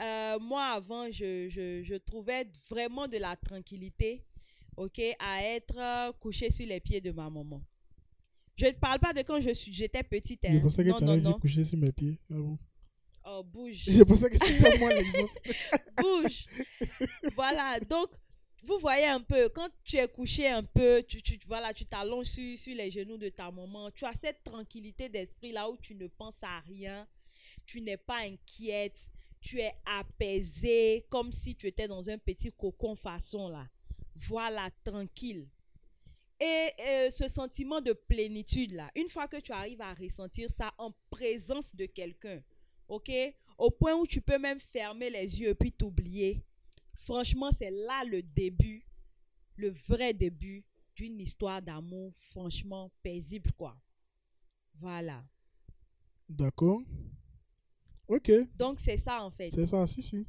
[0.00, 4.22] euh, moi avant, je, je, je trouvais vraiment de la tranquillité,
[4.76, 7.62] ok, à être euh, couché sur les pieds de ma maman.
[8.56, 10.40] Je ne parle pas de quand je suis, j'étais petite.
[10.42, 10.60] Je hein.
[10.60, 11.38] pensais que Non, tu non, allais dire non.
[11.38, 12.18] coucher sur mes pieds.
[12.30, 12.58] Ah bon?
[13.24, 13.84] Oh, bouge.
[13.86, 15.32] Je pensais que c'était moi l'exemple.
[15.96, 16.46] bouge.
[17.34, 18.08] voilà, donc
[18.64, 22.26] vous voyez un peu, quand tu es couché un peu, tu, tu, voilà, tu t'allonges
[22.26, 25.94] sur, sur les genoux de ta maman, tu as cette tranquillité d'esprit là où tu
[25.94, 27.06] ne penses à rien,
[27.64, 29.10] tu n'es pas inquiète,
[29.48, 33.66] tu es apaisé, comme si tu étais dans un petit cocon façon là.
[34.14, 35.48] Voilà, tranquille.
[36.38, 40.74] Et euh, ce sentiment de plénitude là, une fois que tu arrives à ressentir ça
[40.76, 42.42] en présence de quelqu'un,
[42.88, 43.10] ok,
[43.56, 46.44] au point où tu peux même fermer les yeux et puis t'oublier,
[46.92, 48.86] franchement, c'est là le début,
[49.56, 50.62] le vrai début
[50.94, 53.80] d'une histoire d'amour, franchement paisible quoi.
[54.74, 55.24] Voilà.
[56.28, 56.82] D'accord.
[58.08, 58.30] Ok.
[58.56, 59.50] Donc c'est ça en fait.
[59.50, 60.26] C'est ça, si, si.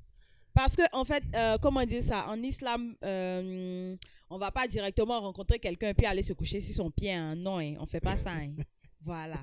[0.54, 3.96] Parce que, en fait, euh, comment dire ça En islam, euh,
[4.30, 7.14] on va pas directement rencontrer quelqu'un puis aller se coucher sur son pied.
[7.14, 7.36] Hein.
[7.36, 8.32] Non, hein, on fait pas ça.
[8.32, 8.56] Hein.
[9.02, 9.38] voilà.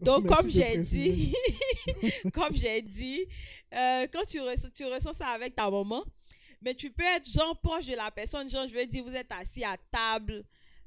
[0.00, 1.34] Donc, Merci comme j'ai dit,
[2.32, 3.24] comme j'ai dit,
[3.74, 6.04] euh, quand tu ressens, tu ressens ça avec ta maman,
[6.62, 9.30] mais tu peux être genre proche de la personne, genre je vais dire, vous êtes
[9.32, 10.44] assis à table,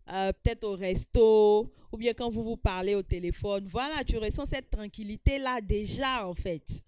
[0.10, 3.68] euh, peut-être au resto, ou bien quand vous vous parlez au téléphone.
[3.68, 6.84] Voilà, tu ressens cette tranquillité-là déjà, en fait.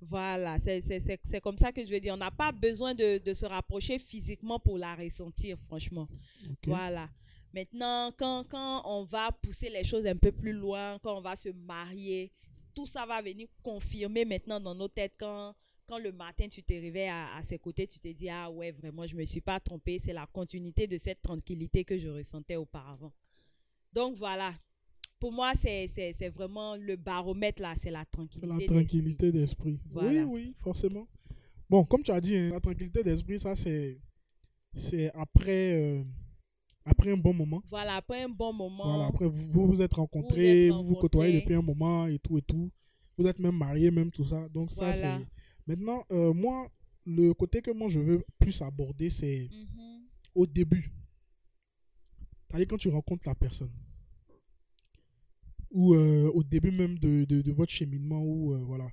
[0.00, 2.14] Voilà, c'est comme ça que je veux dire.
[2.14, 6.08] On n'a pas besoin de, de se rapprocher physiquement pour la ressentir, franchement.
[6.66, 7.08] Voilà.
[7.54, 11.36] Maintenant, quand, quand on va pousser les choses un peu plus loin, quand on va
[11.36, 12.30] se marier,
[12.74, 15.54] tout ça va venir confirmer maintenant dans nos têtes quand,
[15.86, 18.72] quand le matin tu te réveilles à, à ses côtés, tu te dis, ah ouais,
[18.72, 19.98] vraiment, je me suis pas trompée.
[19.98, 23.12] C'est la continuité de cette tranquillité que je ressentais auparavant.
[23.92, 24.52] Donc voilà.
[25.18, 28.46] Pour moi, c'est c'est- c'est vraiment le baromètre là, c'est la C'est tranquillité.
[28.46, 28.74] la d'esprit.
[28.76, 29.80] tranquillité d'esprit.
[29.90, 30.24] Voilà.
[30.24, 31.06] Oui, oui, forcément.
[31.70, 33.98] Bon, comme tu as dit, hein, la tranquillité d'esprit, ça, c'est
[34.74, 36.04] c'est après, euh,
[36.84, 37.62] après un bon moment.
[37.68, 38.84] Voilà, après un bon moment.
[38.88, 42.36] Voilà, après, vous vous, vous êtes rencontrés, vous vous, côtoyez depuis un moment et tout
[42.38, 42.70] et tout.
[43.16, 44.46] Vous êtes même mariés, même tout ça.
[44.50, 45.18] Donc, ça, Voilà.
[45.18, 45.26] c'est.
[45.66, 46.68] Maintenant, euh, moi,
[47.06, 50.02] le côté que moi je veux plus aborder, c'est Mhm.
[50.34, 50.92] au début.
[52.48, 53.70] C'est-à-dire quand tu rencontres la personne.
[55.76, 58.88] Ou euh, au début même de, de, de votre cheminement, ou euh, voilà.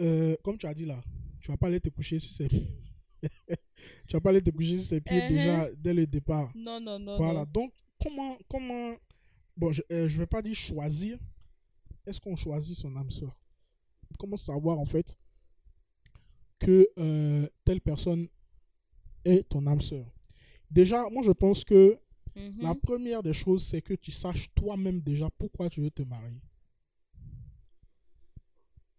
[0.00, 1.00] Euh, comme tu as dit là,
[1.40, 2.48] tu vas pas aller te coucher sur ses
[4.08, 6.50] tu vas pas aller te coucher sur ses pieds déjà dès le départ.
[6.56, 7.16] Non, non, non.
[7.16, 7.50] Voilà, non.
[7.52, 7.72] donc
[8.02, 8.96] comment, comment,
[9.56, 11.16] bon, je ne vais pas dire choisir,
[12.06, 13.38] est-ce qu'on choisit son âme sœur?
[14.18, 15.16] Comment savoir en fait
[16.58, 16.88] que
[17.64, 18.26] telle personne
[19.24, 20.06] est ton âme sœur?
[20.68, 22.01] Déjà, moi je pense que
[22.60, 26.40] La première des choses, c'est que tu saches toi-même déjà pourquoi tu veux te marier.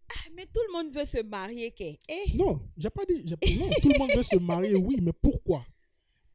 [0.10, 1.98] Ah, Mais tout le monde veut se marier, qu'est.
[2.10, 2.36] Eh?
[2.36, 5.66] Non, j'ai pas dit, non, tout le monde veut se marier, oui, mais pourquoi?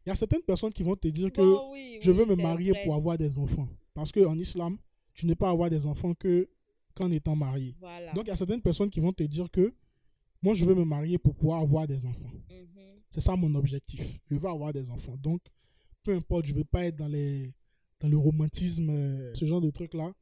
[0.04, 2.24] Il y a certaines personnes qui vont te dire que Bon, oui, je oui, veux
[2.24, 2.84] me marier vrai.
[2.84, 3.68] pour avoir des enfants.
[3.94, 4.78] Parce qu'en islam,
[5.12, 6.48] tu n'es pas avoir des enfants que
[6.94, 7.76] qu'en étant marié.
[7.78, 8.12] Voilà.
[8.14, 9.72] Donc il y a certaines personnes qui vont te dire que
[10.42, 12.30] moi je veux me marier pour pouvoir avoir des enfants.
[12.50, 12.88] Mhm.
[13.10, 14.18] C'est ça mon objectif.
[14.30, 15.14] Je veux avoir des enfants.
[15.16, 15.42] Donc
[16.08, 17.52] peu importe, je veux pas être dans les
[18.00, 20.12] dans le romantisme, euh, ce genre de trucs là.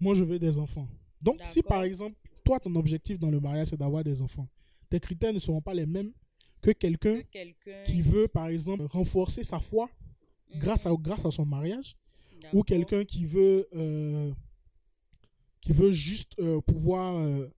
[0.00, 0.88] Moi je veux des enfants.
[1.20, 4.48] Donc si par exemple toi ton objectif dans le mariage c'est d'avoir des enfants,
[4.88, 6.12] tes critères ne seront pas les mêmes
[6.62, 7.82] que quelqu'un Que quelqu'un.
[7.84, 9.90] qui veut par exemple renforcer sa foi
[10.54, 10.60] Mhm.
[10.60, 11.96] grâce à grâce à son mariage
[12.54, 14.32] ou quelqu'un qui veut euh,
[15.60, 17.48] qui veut juste euh, pouvoir euh,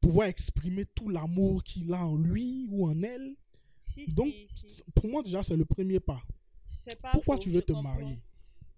[0.00, 3.34] pouvoir exprimer tout l'amour qu'il a en lui ou en elle
[3.82, 4.68] Si, donc si, si.
[4.76, 6.22] c- pour moi déjà c'est le premier pas
[6.94, 7.94] pas pourquoi faux, tu veux te comprends.
[7.94, 8.18] marier?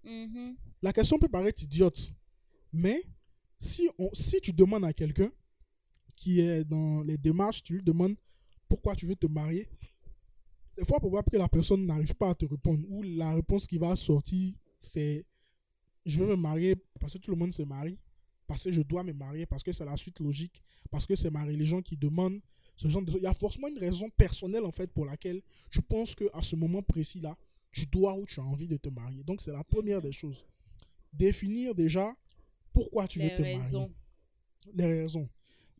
[0.04, 0.56] Mhm.
[0.80, 2.12] la question peut paraître idiote
[2.72, 3.02] mais
[3.58, 5.30] si on si tu demandes à quelqu'un
[6.16, 8.16] qui est dans les démarches tu lui demandes
[8.68, 9.68] pourquoi tu veux te marier
[10.72, 13.76] c'est fort probable que la personne n'arrive pas à te répondre ou la réponse qui
[13.78, 15.26] va sortir c'est
[16.06, 17.98] je veux me marier parce que tout le monde se marie
[18.46, 21.30] parce que je dois me marier parce que c'est la suite logique parce que c'est
[21.30, 22.40] ma religion qui demande
[22.76, 25.80] ce genre de il y a forcément une raison personnelle en fait pour laquelle je
[25.80, 27.36] pense que à ce moment précis là
[27.70, 30.44] tu dois ou tu as envie de te marier donc c'est la première des choses
[31.12, 32.14] définir déjà
[32.72, 33.80] pourquoi tu veux te raisons.
[33.80, 33.94] marier
[34.74, 35.28] les raisons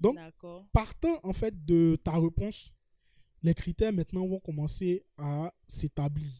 [0.00, 0.16] donc,
[0.72, 2.72] partant en fait de ta réponse,
[3.42, 6.32] les critères maintenant vont commencer à s'établir.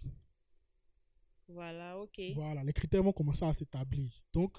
[1.48, 2.20] Voilà, ok.
[2.34, 4.10] Voilà, les critères vont commencer à s'établir.
[4.32, 4.56] Donc,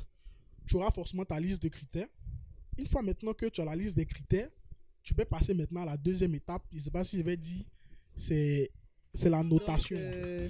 [0.65, 2.07] tu auras forcément ta liste de critères.
[2.77, 4.49] Une fois maintenant que tu as la liste des critères,
[5.03, 6.65] tu peux passer maintenant à la deuxième étape.
[6.71, 7.65] Je ne sais pas si je vais dire,
[8.15, 8.69] c'est
[9.13, 9.95] c'est la Donc, notation.
[9.99, 10.49] euh,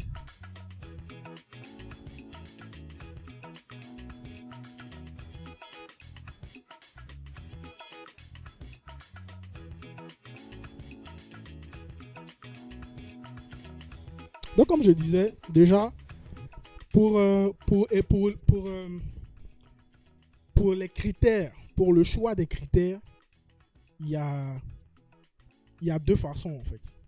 [14.57, 15.91] Donc, comme je disais, déjà,
[16.91, 18.99] pour, euh, pour, et pour, pour, euh,
[20.53, 22.99] pour les critères, pour le choix des critères,
[24.01, 24.59] il y a,
[25.81, 26.98] il y a deux façons en fait.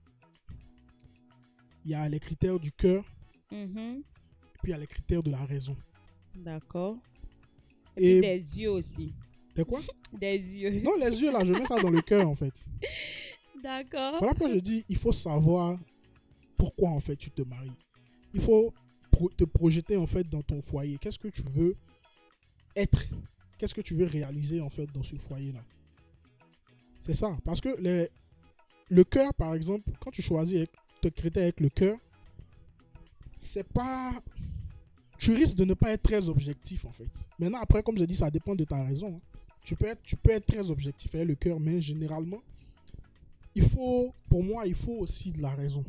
[1.85, 3.03] Il y a les critères du cœur
[3.51, 4.03] Mhm.
[4.61, 5.75] puis il y a les critères de la raison.
[6.35, 6.97] D'accord.
[7.97, 9.13] Et Et des yeux aussi.
[9.55, 9.81] t'es quoi?
[10.13, 10.81] Des yeux.
[10.81, 12.65] Non, les yeux là, je mets ça dans le cœur en fait.
[13.61, 14.17] D'accord.
[14.19, 15.77] Voilà pourquoi je dis, il faut savoir
[16.57, 17.71] pourquoi en fait tu te maries.
[18.33, 18.73] Il faut
[19.11, 20.97] pro- te projeter en fait dans ton foyer.
[20.99, 21.75] Qu'est-ce que tu veux
[22.75, 23.03] être?
[23.57, 25.63] Qu'est-ce que tu veux réaliser en fait dans ce foyer-là?
[27.01, 27.35] C'est ça.
[27.43, 28.09] Parce que les-
[28.89, 30.65] le cœur, par exemple, quand tu choisis
[31.01, 31.97] te critères avec le cœur,
[33.35, 34.21] c'est pas...
[35.17, 37.29] Tu risques de ne pas être très objectif en fait.
[37.37, 39.17] Maintenant, après, comme je dis, ça dépend de ta raison.
[39.17, 39.37] hein.
[39.63, 42.41] Tu, peux être, tu peux être très objectif avec le cœur, mais généralement,
[43.53, 45.85] il faut, pour moi, il faut aussi de la raison.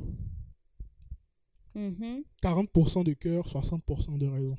[1.75, 2.25] Mhm.
[2.42, 4.57] 40% de cœur, 60% de raison.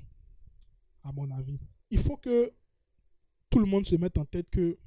[1.04, 1.60] À mon avis.
[1.92, 2.52] Il faut que
[3.52, 4.80] tout le monde se mette en tête que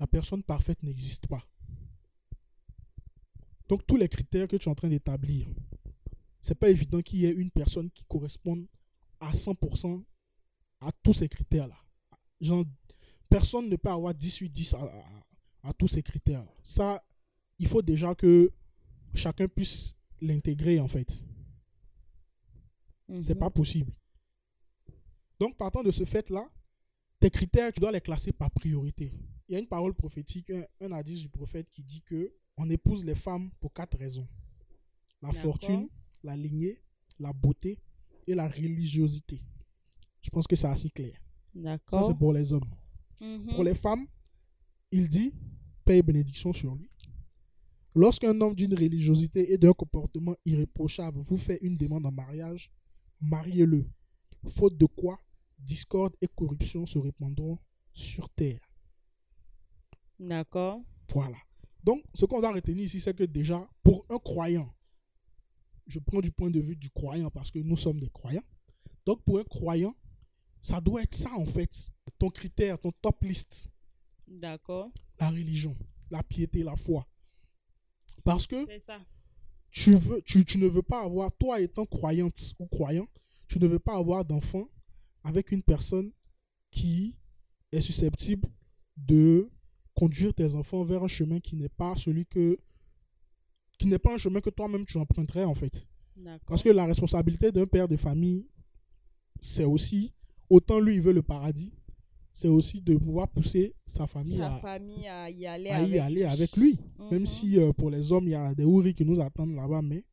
[0.00, 1.44] la personne parfaite n'existe pas.
[3.68, 5.48] Donc tous les critères que tu es en train d'établir,
[6.40, 8.66] c'est pas évident qu'il y ait une personne qui corresponde
[9.20, 10.04] à 100%
[10.80, 11.76] à tous ces critères-là.
[12.40, 12.64] Genre,
[13.28, 16.52] personne ne peut avoir 18-10 à, à- à tous ces critères-là.
[16.62, 17.02] Ça,
[17.58, 18.52] il faut déjà que
[19.14, 21.24] chacun puisse l'intégrer en fait.
[23.20, 23.38] C'est Mhm.
[23.40, 23.92] pas possible.
[25.38, 26.48] Donc, partant de ce fait-là,
[27.20, 29.12] tes critères, tu dois les classer par priorité.
[29.48, 32.68] Il y a une parole prophétique, un, un hadith du prophète qui dit que on
[32.70, 34.26] épouse les femmes pour quatre raisons
[35.22, 35.88] la fortune,
[36.22, 36.78] la lignée,
[37.18, 37.78] la beauté
[38.26, 39.42] et la religiosité.
[40.22, 41.14] Je pense que c'est assez clair.
[41.88, 42.68] Ça, c'est pour les hommes.
[43.20, 43.54] Mhm.
[43.54, 44.06] Pour les femmes,
[44.90, 45.32] il dit
[45.84, 46.90] paix et bénédiction sur lui.
[47.94, 52.70] Lorsqu'un homme d'une religiosité et d'un comportement irréprochable vous fait une demande en mariage,
[53.20, 53.88] mariez-le.
[54.46, 55.18] Faute de quoi,
[55.58, 57.58] discorde et corruption se répandront
[57.92, 58.60] sur terre.
[60.18, 60.82] D'accord.
[61.10, 61.38] Voilà.
[61.86, 64.68] Donc, ce qu'on doit retenir ici, c'est que déjà, pour un croyant,
[65.86, 68.42] je prends du point de vue du croyant parce que nous sommes des croyants.
[69.06, 69.94] Donc, pour un croyant,
[70.60, 71.70] ça doit être ça en fait.
[72.18, 73.68] Ton critère, ton top list.
[74.26, 74.90] D'accord.
[75.20, 75.76] la religion,
[76.10, 77.06] la piété, la foi.
[78.24, 78.98] Parce que ça.
[79.70, 83.06] tu, veux, tu, tu ne veux pas avoir, toi étant croyante ou croyant,
[83.46, 84.68] tu ne veux pas avoir d'enfant
[85.22, 86.10] avec une personne
[86.72, 87.16] qui
[87.70, 88.48] est susceptible
[88.96, 89.48] de
[89.96, 92.58] conduire tes enfants vers un chemin qui n'est pas celui que
[93.78, 95.88] qui n'est pas un chemin que toi-même tu emprunterais en fait.
[96.46, 98.46] Parce que la responsabilité d'un père de famille,
[99.40, 100.14] c'est aussi,
[100.48, 101.72] autant lui il veut le paradis,
[102.32, 105.94] c'est aussi de pouvoir pousser sa famille Sa à, famille à y aller à avec
[105.94, 106.72] y aller lui.
[106.72, 106.78] lui.
[107.10, 107.26] Même Mhm.
[107.26, 110.04] si euh, pour les hommes, il y a des houris qui nous attendent là-bas, mais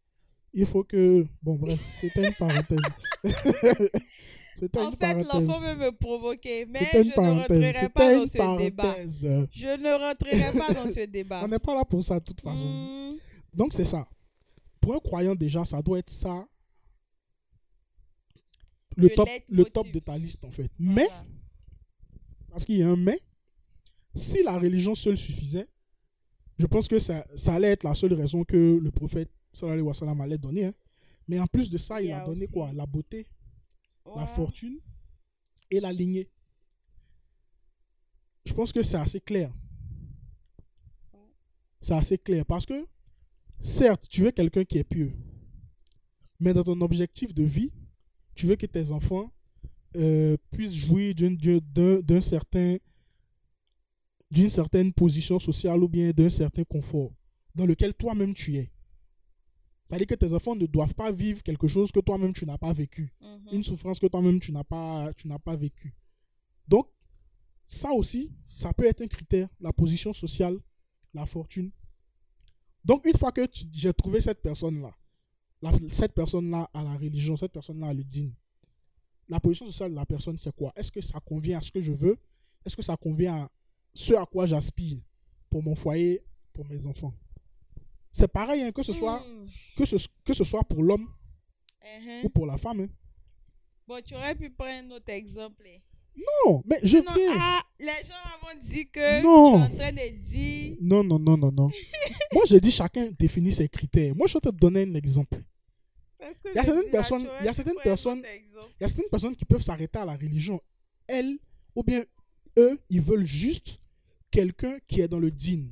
[0.53, 1.25] il faut que.
[1.41, 2.79] Bon, bref, c'était une parenthèse.
[4.55, 8.57] c'était En une fait, l'enfant veut me provoquer, mais je ne rentrerai pas dans ce
[8.57, 8.95] débat.
[9.51, 11.41] Je ne rentrerai pas dans ce débat.
[11.43, 12.63] On n'est pas là pour ça, de toute façon.
[12.65, 13.17] Hmm,
[13.53, 14.07] Donc, c'est ça.
[14.79, 16.45] Pour un croyant, déjà, ça doit être ça.
[18.95, 20.69] Le, Le top, le top de ta liste, en fait.
[20.77, 21.07] Mais,
[22.49, 23.19] parce qu'il y a un mais,
[24.13, 25.67] si la religion seule suffisait,
[26.59, 29.87] je pense que ça, ça allait être la seule raison que le prophète sallallahu alayhi
[29.87, 30.65] wa sallam allait donner.
[30.65, 30.73] hein.
[31.27, 32.71] Mais en plus de ça, Il a a donné aussi- quoi?
[32.73, 33.25] La beauté,
[34.05, 34.79] la fortune
[35.71, 36.29] et la lignée.
[38.45, 39.51] Je pense que c'est assez clair.
[41.81, 42.87] C'est assez clair parce que,
[43.59, 45.13] certes, tu veux quelqu'un qui est pieux,
[46.39, 47.71] mais dans ton objectif de vie,
[48.35, 49.31] tu veux que tes enfants
[49.95, 52.77] euh, puissent jouir d'une- d'une d'un- d'un certain
[54.31, 57.13] d'une certaine position sociale ou bien d'un certain confort
[57.53, 58.72] dans lequel toi-même tu es.
[59.85, 62.71] C'est-à-dire que tes enfants ne doivent pas vivre quelque chose que toi-même tu n'as pas
[62.73, 63.49] vécu Mhm.
[63.51, 65.93] une souffrance que toi-même tu n'as pas tu n'as pas vécu.
[66.67, 66.87] Donc
[67.65, 70.57] ça aussi, ça peut être un critère, la position sociale,
[71.13, 71.71] la fortune.
[72.85, 73.41] Donc une fois que
[73.71, 74.91] j'ai trouvé cette personne là,
[75.89, 78.33] cette personne là a la religion, cette personne là a le dîne.
[79.29, 80.71] La position sociale de la personne c'est quoi?
[80.75, 82.17] Est-ce que ça convient à ce que je veux?
[82.65, 83.51] Est-ce que ça convient à
[83.93, 84.99] ce à quoi j'aspire
[85.49, 86.21] pour mon foyer,
[86.53, 87.13] pour mes enfants?
[88.15, 89.47] C'est pareil hein, que ce soit Hmm.
[89.75, 91.09] que ce, que ce soit pour l'homme
[91.83, 92.21] Mhm.
[92.25, 92.81] ou pour la femme.
[92.81, 92.89] hein.
[93.87, 95.63] Bon, tu aurais pu prendre un autre exemple.
[95.67, 95.79] hein.
[96.45, 97.35] Non, mais je Non, viens.
[97.39, 99.65] ah, les gens m'ont dit que Non.
[99.67, 100.77] tu es en train de dire.
[100.79, 101.69] Non, non, non, non, non.
[102.33, 104.15] Moi, j'ai dit chacun définit ses critères.
[104.15, 105.41] Moi, je vais te donner un exemple.
[106.21, 108.23] Il y a certaines là, personnes- il y a certaines personnes-.
[108.79, 110.61] Il y a certaines personnes qui peuvent s'arrêter à la religion.
[111.07, 111.37] Elles,
[111.75, 112.03] ou bien
[112.57, 113.81] eux, ils veulent juste
[114.31, 115.71] quelqu'un qui est dans le dîne.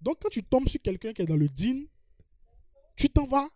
[0.00, 1.86] Donc, quand tu tombes sur quelqu'un qui est dans le dîne,
[2.96, 3.48] tu t'en vas.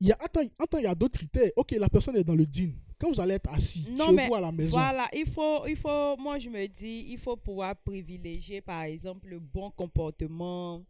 [0.00, 1.50] Il y a, attends, attends, il y a d'autres critères.
[1.56, 2.72] Ok, la personne est dans le din.
[2.98, 5.66] Quand vous allez être assis Non, chez mais vous à la maison, Voilà, il faut,
[5.66, 10.82] il faut, moi je me dis, il faut pouvoir privilégier par exemple le bon comportement,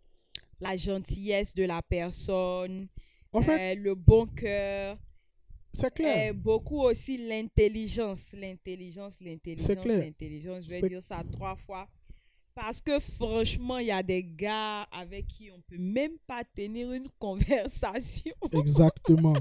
[0.61, 2.89] la gentillesse de la personne,
[3.33, 4.99] en fait, euh, le bon cœur,
[5.73, 6.29] c'est clair.
[6.29, 10.05] et beaucoup aussi l'intelligence, l'intelligence, l'intelligence, clair.
[10.05, 10.65] l'intelligence.
[10.69, 11.89] Je vais dire ça trois fois.
[12.55, 16.93] Parce que franchement, il y a des gars avec qui on peut même pas tenir
[16.93, 18.35] une conversation.
[18.53, 19.35] Exactement.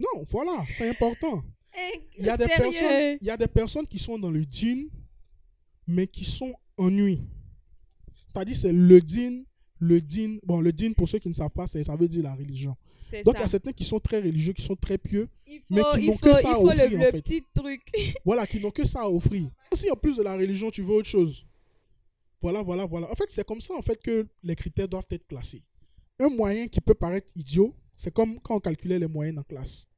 [0.00, 1.42] non, voilà, c'est important.
[2.18, 4.88] Il y, a des personnes, il y a des personnes qui sont dans le djinn,
[5.86, 7.20] mais qui sont ennuis.
[8.26, 9.44] C'est-à-dire, c'est le djinn,
[9.78, 10.40] le djinn.
[10.42, 12.74] Bon, le djinn, pour ceux qui ne savent pas, ça veut dire la religion.
[13.24, 15.28] Donc, il y a certains qui sont très religieux, qui sont très pieux,
[15.70, 17.22] mais qui n'ont que ça à offrir, le, en le fait.
[17.22, 17.82] petit truc.
[18.24, 19.48] voilà, qui n'ont que ça à offrir.
[19.72, 21.46] Si en plus de la religion, tu veux autre chose.
[22.40, 23.10] Voilà, voilà, voilà.
[23.10, 25.64] En fait, c'est comme ça, en que les critères doivent être classés.
[26.18, 29.88] Un moyen qui peut paraître idiot, c'est comme quand on calculait les moyennes en classe.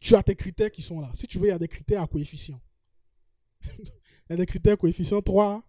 [0.00, 1.10] Tu as tes critères qui sont là.
[1.14, 2.60] Si tu veux, il y a des critères à coefficient.
[3.64, 5.64] il y a des critères coefficient 3,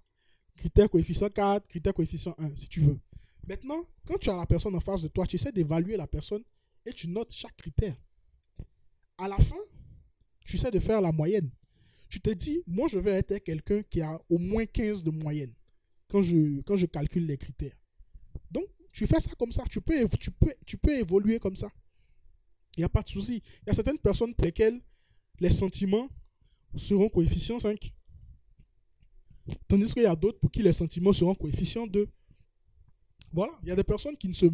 [0.55, 2.99] critères coefficient 4, critères coefficient 1, si tu veux.
[3.47, 6.43] Maintenant, quand tu as la personne en face de toi, tu essaies d'évaluer la personne
[6.85, 7.95] et tu notes chaque critère.
[9.17, 9.59] À la fin,
[10.45, 11.51] tu essaies de faire la moyenne.
[12.13, 15.51] Tu te dis, moi, je vais être quelqu'un qui a au moins 15 de moyenne
[16.07, 17.75] quand je, quand je calcule les critères.
[18.51, 19.63] Donc, tu fais ça comme ça.
[19.67, 21.69] Tu peux, tu peux, tu peux évoluer comme ça.
[22.77, 23.41] Il n'y a pas de souci.
[23.63, 24.79] Il y a certaines personnes pour lesquelles
[25.39, 26.07] les sentiments
[26.75, 27.91] seront coefficient 5.
[29.67, 32.07] Tandis qu'il y a d'autres pour qui les sentiments seront coefficient 2.
[33.31, 33.53] Voilà.
[33.63, 34.45] Il y a des personnes qui ne se,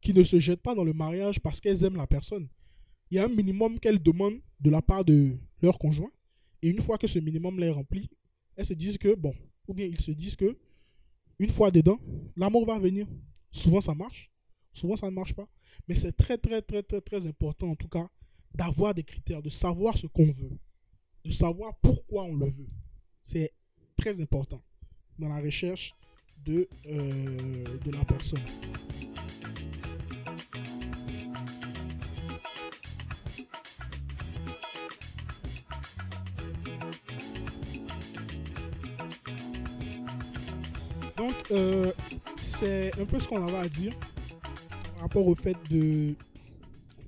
[0.00, 2.48] qui ne se jettent pas dans le mariage parce qu'elles aiment la personne.
[3.12, 6.10] Il y a un minimum qu'elles demandent de la part de leur conjoint.
[6.64, 8.08] Et une fois que ce minimum l'est rempli,
[8.56, 9.34] elles se disent que, bon,
[9.68, 10.56] ou bien ils se disent que,
[11.38, 12.00] une fois dedans,
[12.36, 13.06] l'amour va venir.
[13.50, 14.32] Souvent ça marche,
[14.72, 15.46] souvent ça ne marche pas.
[15.86, 18.08] Mais c'est très, très, très, très, très important, en tout cas,
[18.54, 20.58] d'avoir des critères, de savoir ce qu'on veut,
[21.22, 22.70] de savoir pourquoi on le veut.
[23.20, 23.52] C'est
[23.94, 24.62] très important
[25.18, 25.94] dans la recherche
[26.38, 28.40] de, euh, de la personne.
[41.50, 41.92] Euh,
[42.36, 43.92] c'est un peu ce qu'on avait à dire
[44.94, 46.14] par rapport au fait de,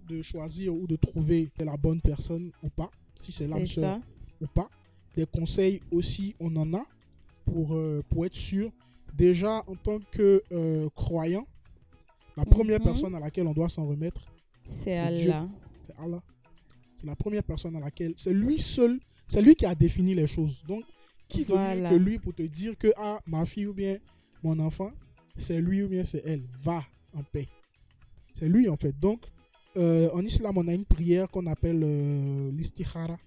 [0.08, 4.00] de choisir ou de trouver la bonne personne ou pas, si c'est l'âme sœur
[4.40, 4.68] ou pas.
[5.14, 6.84] Des conseils aussi, on en a
[7.46, 8.70] pour, euh, pour être sûr.
[9.14, 11.46] Déjà, en tant que euh, croyant,
[12.36, 12.84] la première Mhm.
[12.84, 14.26] personne à laquelle on doit s'en remettre,
[14.68, 14.96] C'est.
[14.98, 15.48] Allah.
[15.86, 16.22] c'est Allah.
[16.94, 18.12] C'est la première personne à laquelle.
[18.18, 20.62] C'est lui seul, c'est lui qui a défini les choses.
[20.66, 20.84] Donc,
[21.28, 23.96] qui de mieux que lui pour te dire que ah, ma fille ou bien
[24.42, 24.90] mon enfant,
[25.36, 26.44] c'est lui ou bien c'est elle.
[26.62, 27.48] Va en paix.
[28.34, 28.98] C'est lui en fait.
[28.98, 29.20] Donc,
[29.76, 33.18] euh, en islam, on a une prière qu'on appelle euh, l'istikhara.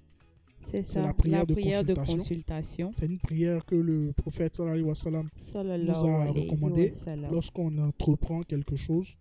[0.61, 1.01] C'est ça.
[1.01, 2.17] la prière de de consultation.
[2.17, 2.91] consultation.
[2.93, 6.89] C'est une prière que le prophète sallallahu alayhi wa sallam, Sallallahu a alayhi wa recommandé
[6.89, 7.31] sallam.
[7.31, 9.15] lorsqu'on entreprend quelque chose,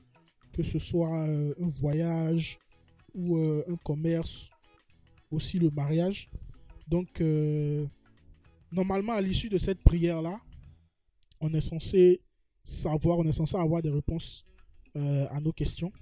[0.53, 2.59] que ce soit euh, un voyage
[3.15, 4.51] ou euh, un commerce,
[5.31, 6.29] aussi le mariage.
[6.89, 7.23] Donc,
[8.73, 10.41] normalement, à l'issue de cette prière-là,
[11.41, 12.21] on est censé
[12.65, 14.45] savoir, on est censé avoir des réponses
[14.97, 15.93] euh, à nos questions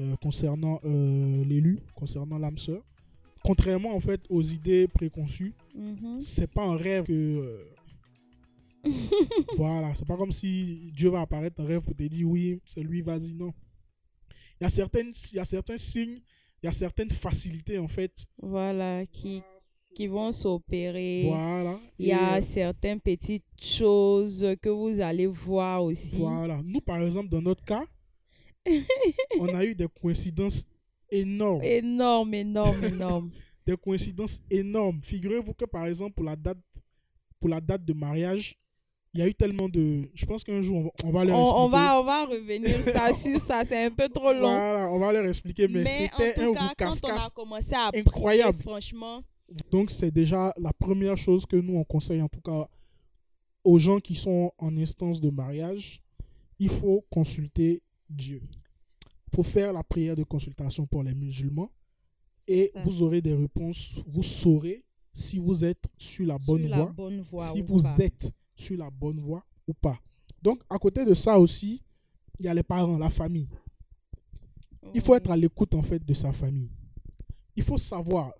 [0.00, 2.82] euh, concernant euh, l'élu, concernant l'âme sœur.
[3.44, 6.20] Contrairement en fait aux idées préconçues, Mhm.
[6.20, 7.66] c'est pas un rêve que.
[9.56, 12.82] voilà, c'est pas comme si Dieu va apparaître en rêve pour te dire oui, c'est
[12.82, 13.52] lui, vas-y, non.
[14.60, 16.20] Il y, a certaines, il y a certains signes,
[16.62, 18.26] il y a certaines facilités en fait.
[18.40, 19.42] Voilà, qui,
[19.94, 21.24] qui vont s'opérer.
[21.26, 21.78] Voilà.
[21.98, 26.16] Il y a euh, certaines petites choses que vous allez voir aussi.
[26.16, 26.60] Voilà.
[26.64, 27.84] Nous, par exemple, dans notre cas,
[29.38, 30.64] on a eu des coïncidences
[31.10, 31.62] énormes.
[31.62, 33.30] Énorme, énorme, énorme.
[33.64, 35.00] Des coïncidences énormes.
[35.02, 36.58] Figurez-vous que, par exemple, pour la date,
[37.38, 38.56] pour la date de mariage,
[39.14, 40.08] il y a eu tellement de.
[40.14, 41.60] Je pense qu'un jour, on va, leur on, expliquer.
[41.60, 44.40] on va, on va revenir ça, sur ça, c'est un peu trop long.
[44.40, 47.90] Voilà, on va leur expliquer, mais, Mais c'était un cas, quand on a commencé à
[47.94, 48.58] incroyable.
[48.58, 49.22] prier, franchement,
[49.70, 52.68] Donc, c'est déjà la première chose que nous, on conseille, en tout cas,
[53.64, 56.02] aux gens qui sont en instance de mariage.
[56.58, 58.42] Il faut consulter Dieu.
[59.28, 61.70] Il faut faire la prière de consultation pour les musulmans.
[62.46, 62.80] Et ça.
[62.80, 64.02] vous aurez des réponses.
[64.06, 66.92] Vous saurez si vous êtes sur la bonne sur la voie.
[66.92, 67.96] bonne voie si ou vous pas.
[67.98, 69.98] êtes sur la bonne voie ou pas.
[70.42, 71.82] Donc, à côté de ça aussi,
[72.38, 73.48] il y a les parents, la famille.
[74.94, 75.18] Il faut Oui.
[75.18, 76.70] être à l'écoute en fait de sa famille.
[77.56, 78.32] Il faut savoir.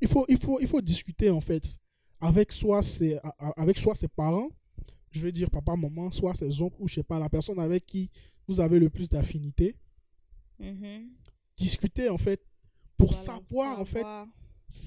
[0.00, 1.78] Il faut, il faut, il faut discuter en fait
[2.20, 3.18] avec soit ses,
[3.56, 4.48] avec soit ses parents,
[5.10, 7.84] je veux dire papa, maman, soit ses oncles ou je sais pas, la personne avec
[7.86, 8.10] qui
[8.48, 9.76] vous avez le plus d'affinité.
[10.58, 11.10] Mhm.
[11.56, 12.40] Discuter, en fait,
[12.96, 14.06] pour Voilà, savoir, en fait,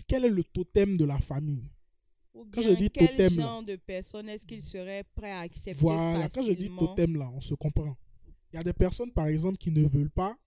[0.07, 1.69] quel est le totem de la famille.
[2.33, 3.43] Ou quand je dis quel totem, là.
[3.43, 7.29] genre de personne est-ce qu'il serait prêt à accepter Voilà, quand je dis totem, là,
[7.33, 7.95] on se comprend.
[8.51, 10.37] Il y a des personnes, par exemple, qui ne veulent pas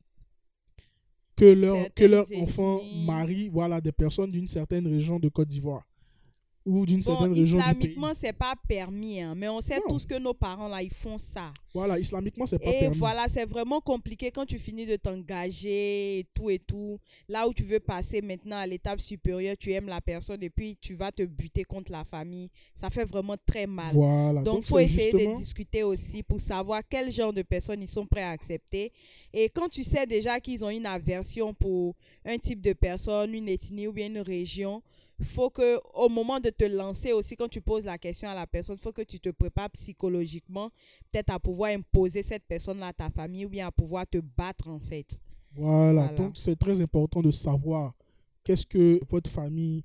[1.40, 3.04] que leur, que leur Certaines enfant ethnies.
[3.06, 5.89] marie voilà, des personnes d'une certaine région de Côte d'Ivoire
[6.66, 7.72] ou d'une Bon, certaine région du pays.
[7.72, 9.82] islamiquement, c'est pas permis, hein, mais on sait Non.
[9.94, 11.52] tous que nos parents, là, ils font ça.
[11.72, 12.98] Voilà, islamiquement, c'est pas Et permis.
[12.98, 16.98] voilà, c'est vraiment compliqué quand tu finis de t'engager et tout et tout.
[17.28, 20.76] Là où tu veux passer maintenant à l'étape supérieure, tu aimes la personne et puis
[20.80, 22.50] tu vas te buter contre la famille.
[22.74, 23.92] Ça fait vraiment très mal.
[23.92, 25.32] Voilà, Donc, donc il faut essayer justement...
[25.34, 28.92] de discuter aussi pour savoir quel genre de personnes ils sont prêts à accepter.
[29.32, 31.94] Et quand tu sais déjà qu'ils ont une aversion pour
[32.24, 34.82] un type de personne, une ethnie ou bien une région,
[35.24, 38.46] faut que au moment de te lancer aussi, quand tu poses la question à la
[38.46, 40.70] personne, il faut que tu te prépares psychologiquement,
[41.10, 44.68] peut-être à pouvoir imposer cette personne-là à ta famille ou bien à pouvoir te battre
[44.68, 45.20] en fait.
[45.52, 46.12] Voilà, Voilà.
[46.16, 47.92] donc c'est très important de savoir
[48.44, 49.84] qu'est-ce que votre famille,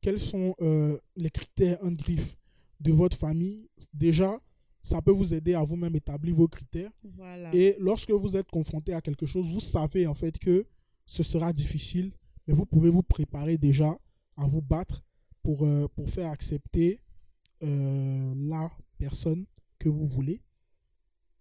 [0.00, 2.36] quels sont euh, les critères en griffe
[2.80, 3.68] de votre famille.
[3.92, 4.38] Déjà,
[4.82, 6.90] ça peut vous aider à vous-même établir vos critères.
[7.16, 7.54] Voilà.
[7.54, 10.66] Et lorsque vous êtes confronté à quelque chose, vous savez en fait que
[11.06, 12.12] ce sera difficile,
[12.46, 13.96] mais vous pouvez vous préparer déjà
[14.36, 15.02] à vous battre
[15.42, 17.00] pour, euh, pour faire accepter
[17.62, 19.44] euh, la personne
[19.78, 20.40] que vous voulez.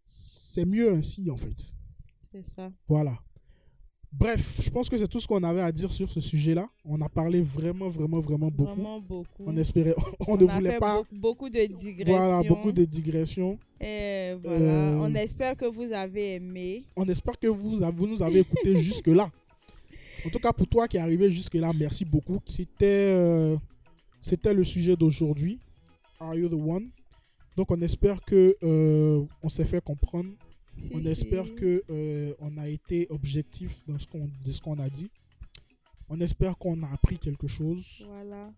[0.06, 1.76] C'est mieux ainsi en fait.
[2.32, 2.72] C'est ça.
[2.88, 3.18] Voilà.
[4.16, 6.70] Bref, je pense que c'est tout ce qu'on avait à dire sur ce sujet-là.
[6.86, 8.76] On a parlé vraiment, vraiment, vraiment beaucoup.
[8.76, 9.44] Vraiment beaucoup.
[9.44, 9.96] On espérait,
[10.28, 11.02] on, ne a voulait fait pas.
[11.12, 12.16] beaucoup, de digressions.
[12.16, 13.58] Voilà, beaucoup de digressions.
[13.82, 16.84] Et voilà, Euh, on espère que vous avez aimé.
[16.96, 19.32] On espère que vous, vous nous avez écoutés jusque-là.
[20.26, 22.40] En tout cas, pour toi qui est arrivé jusque-là, merci beaucoup.
[22.48, 23.58] C'était euh,
[24.22, 25.60] c'était le sujet d'aujourd'hui.
[26.20, 26.90] Are you the one?
[27.58, 30.30] Donc, on espère que euh, on s'est fait comprendre.
[30.78, 31.08] Si, On si.
[31.08, 35.12] espère que euh, on a été objectif dans ce qu'on de ce qu'on a dit.
[36.10, 38.06] On espère qu'on a appris quelque chose.
[38.08, 38.52] Voilà.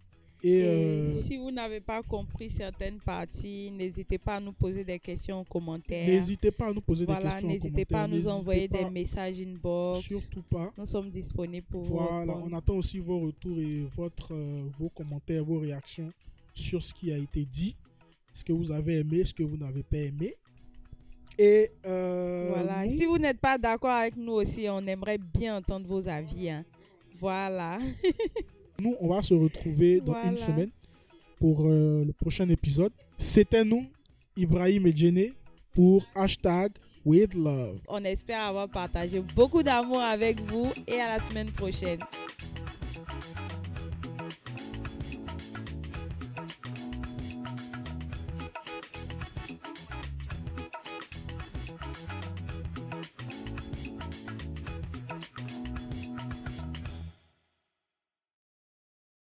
[0.43, 4.99] Et euh, si vous n'avez pas compris certaines parties, n'hésitez pas à nous poser des
[4.99, 6.07] questions en commentaire.
[6.07, 9.39] n'hésitez pas à nous poser des Voilà, questions n'hésitez pas à nous envoyer des messages
[9.39, 10.01] inbox.
[10.01, 10.71] Surtout pas.
[10.77, 11.95] Nous sommes disponibles pour vous.
[11.95, 16.11] Voilà, on attend aussi vos retours et votre, euh, vos commentaires, vos réactions
[16.53, 17.75] sur ce qui a été dit.
[18.31, 20.35] Ce que vous avez aimé, ce que vous n'avez pas aimé.
[21.39, 22.85] Et euh, Voilà.
[22.85, 26.49] nous, Si vous n'êtes pas d'accord avec nous aussi, on aimerait bien entendre vos avis.
[26.49, 26.63] hein.
[27.19, 27.79] Voilà.
[28.81, 30.29] nous, on va se retrouver dans Voilà.
[30.29, 30.69] une semaine
[31.39, 32.91] pour euh, le prochain épisode.
[33.17, 33.85] C'était nous,
[34.37, 35.31] Ibrahim et Jenny,
[35.73, 36.71] pour hashtag
[37.05, 37.79] with love.
[37.87, 41.99] On espère avoir partagé beaucoup d'amour avec vous et à la semaine prochaine.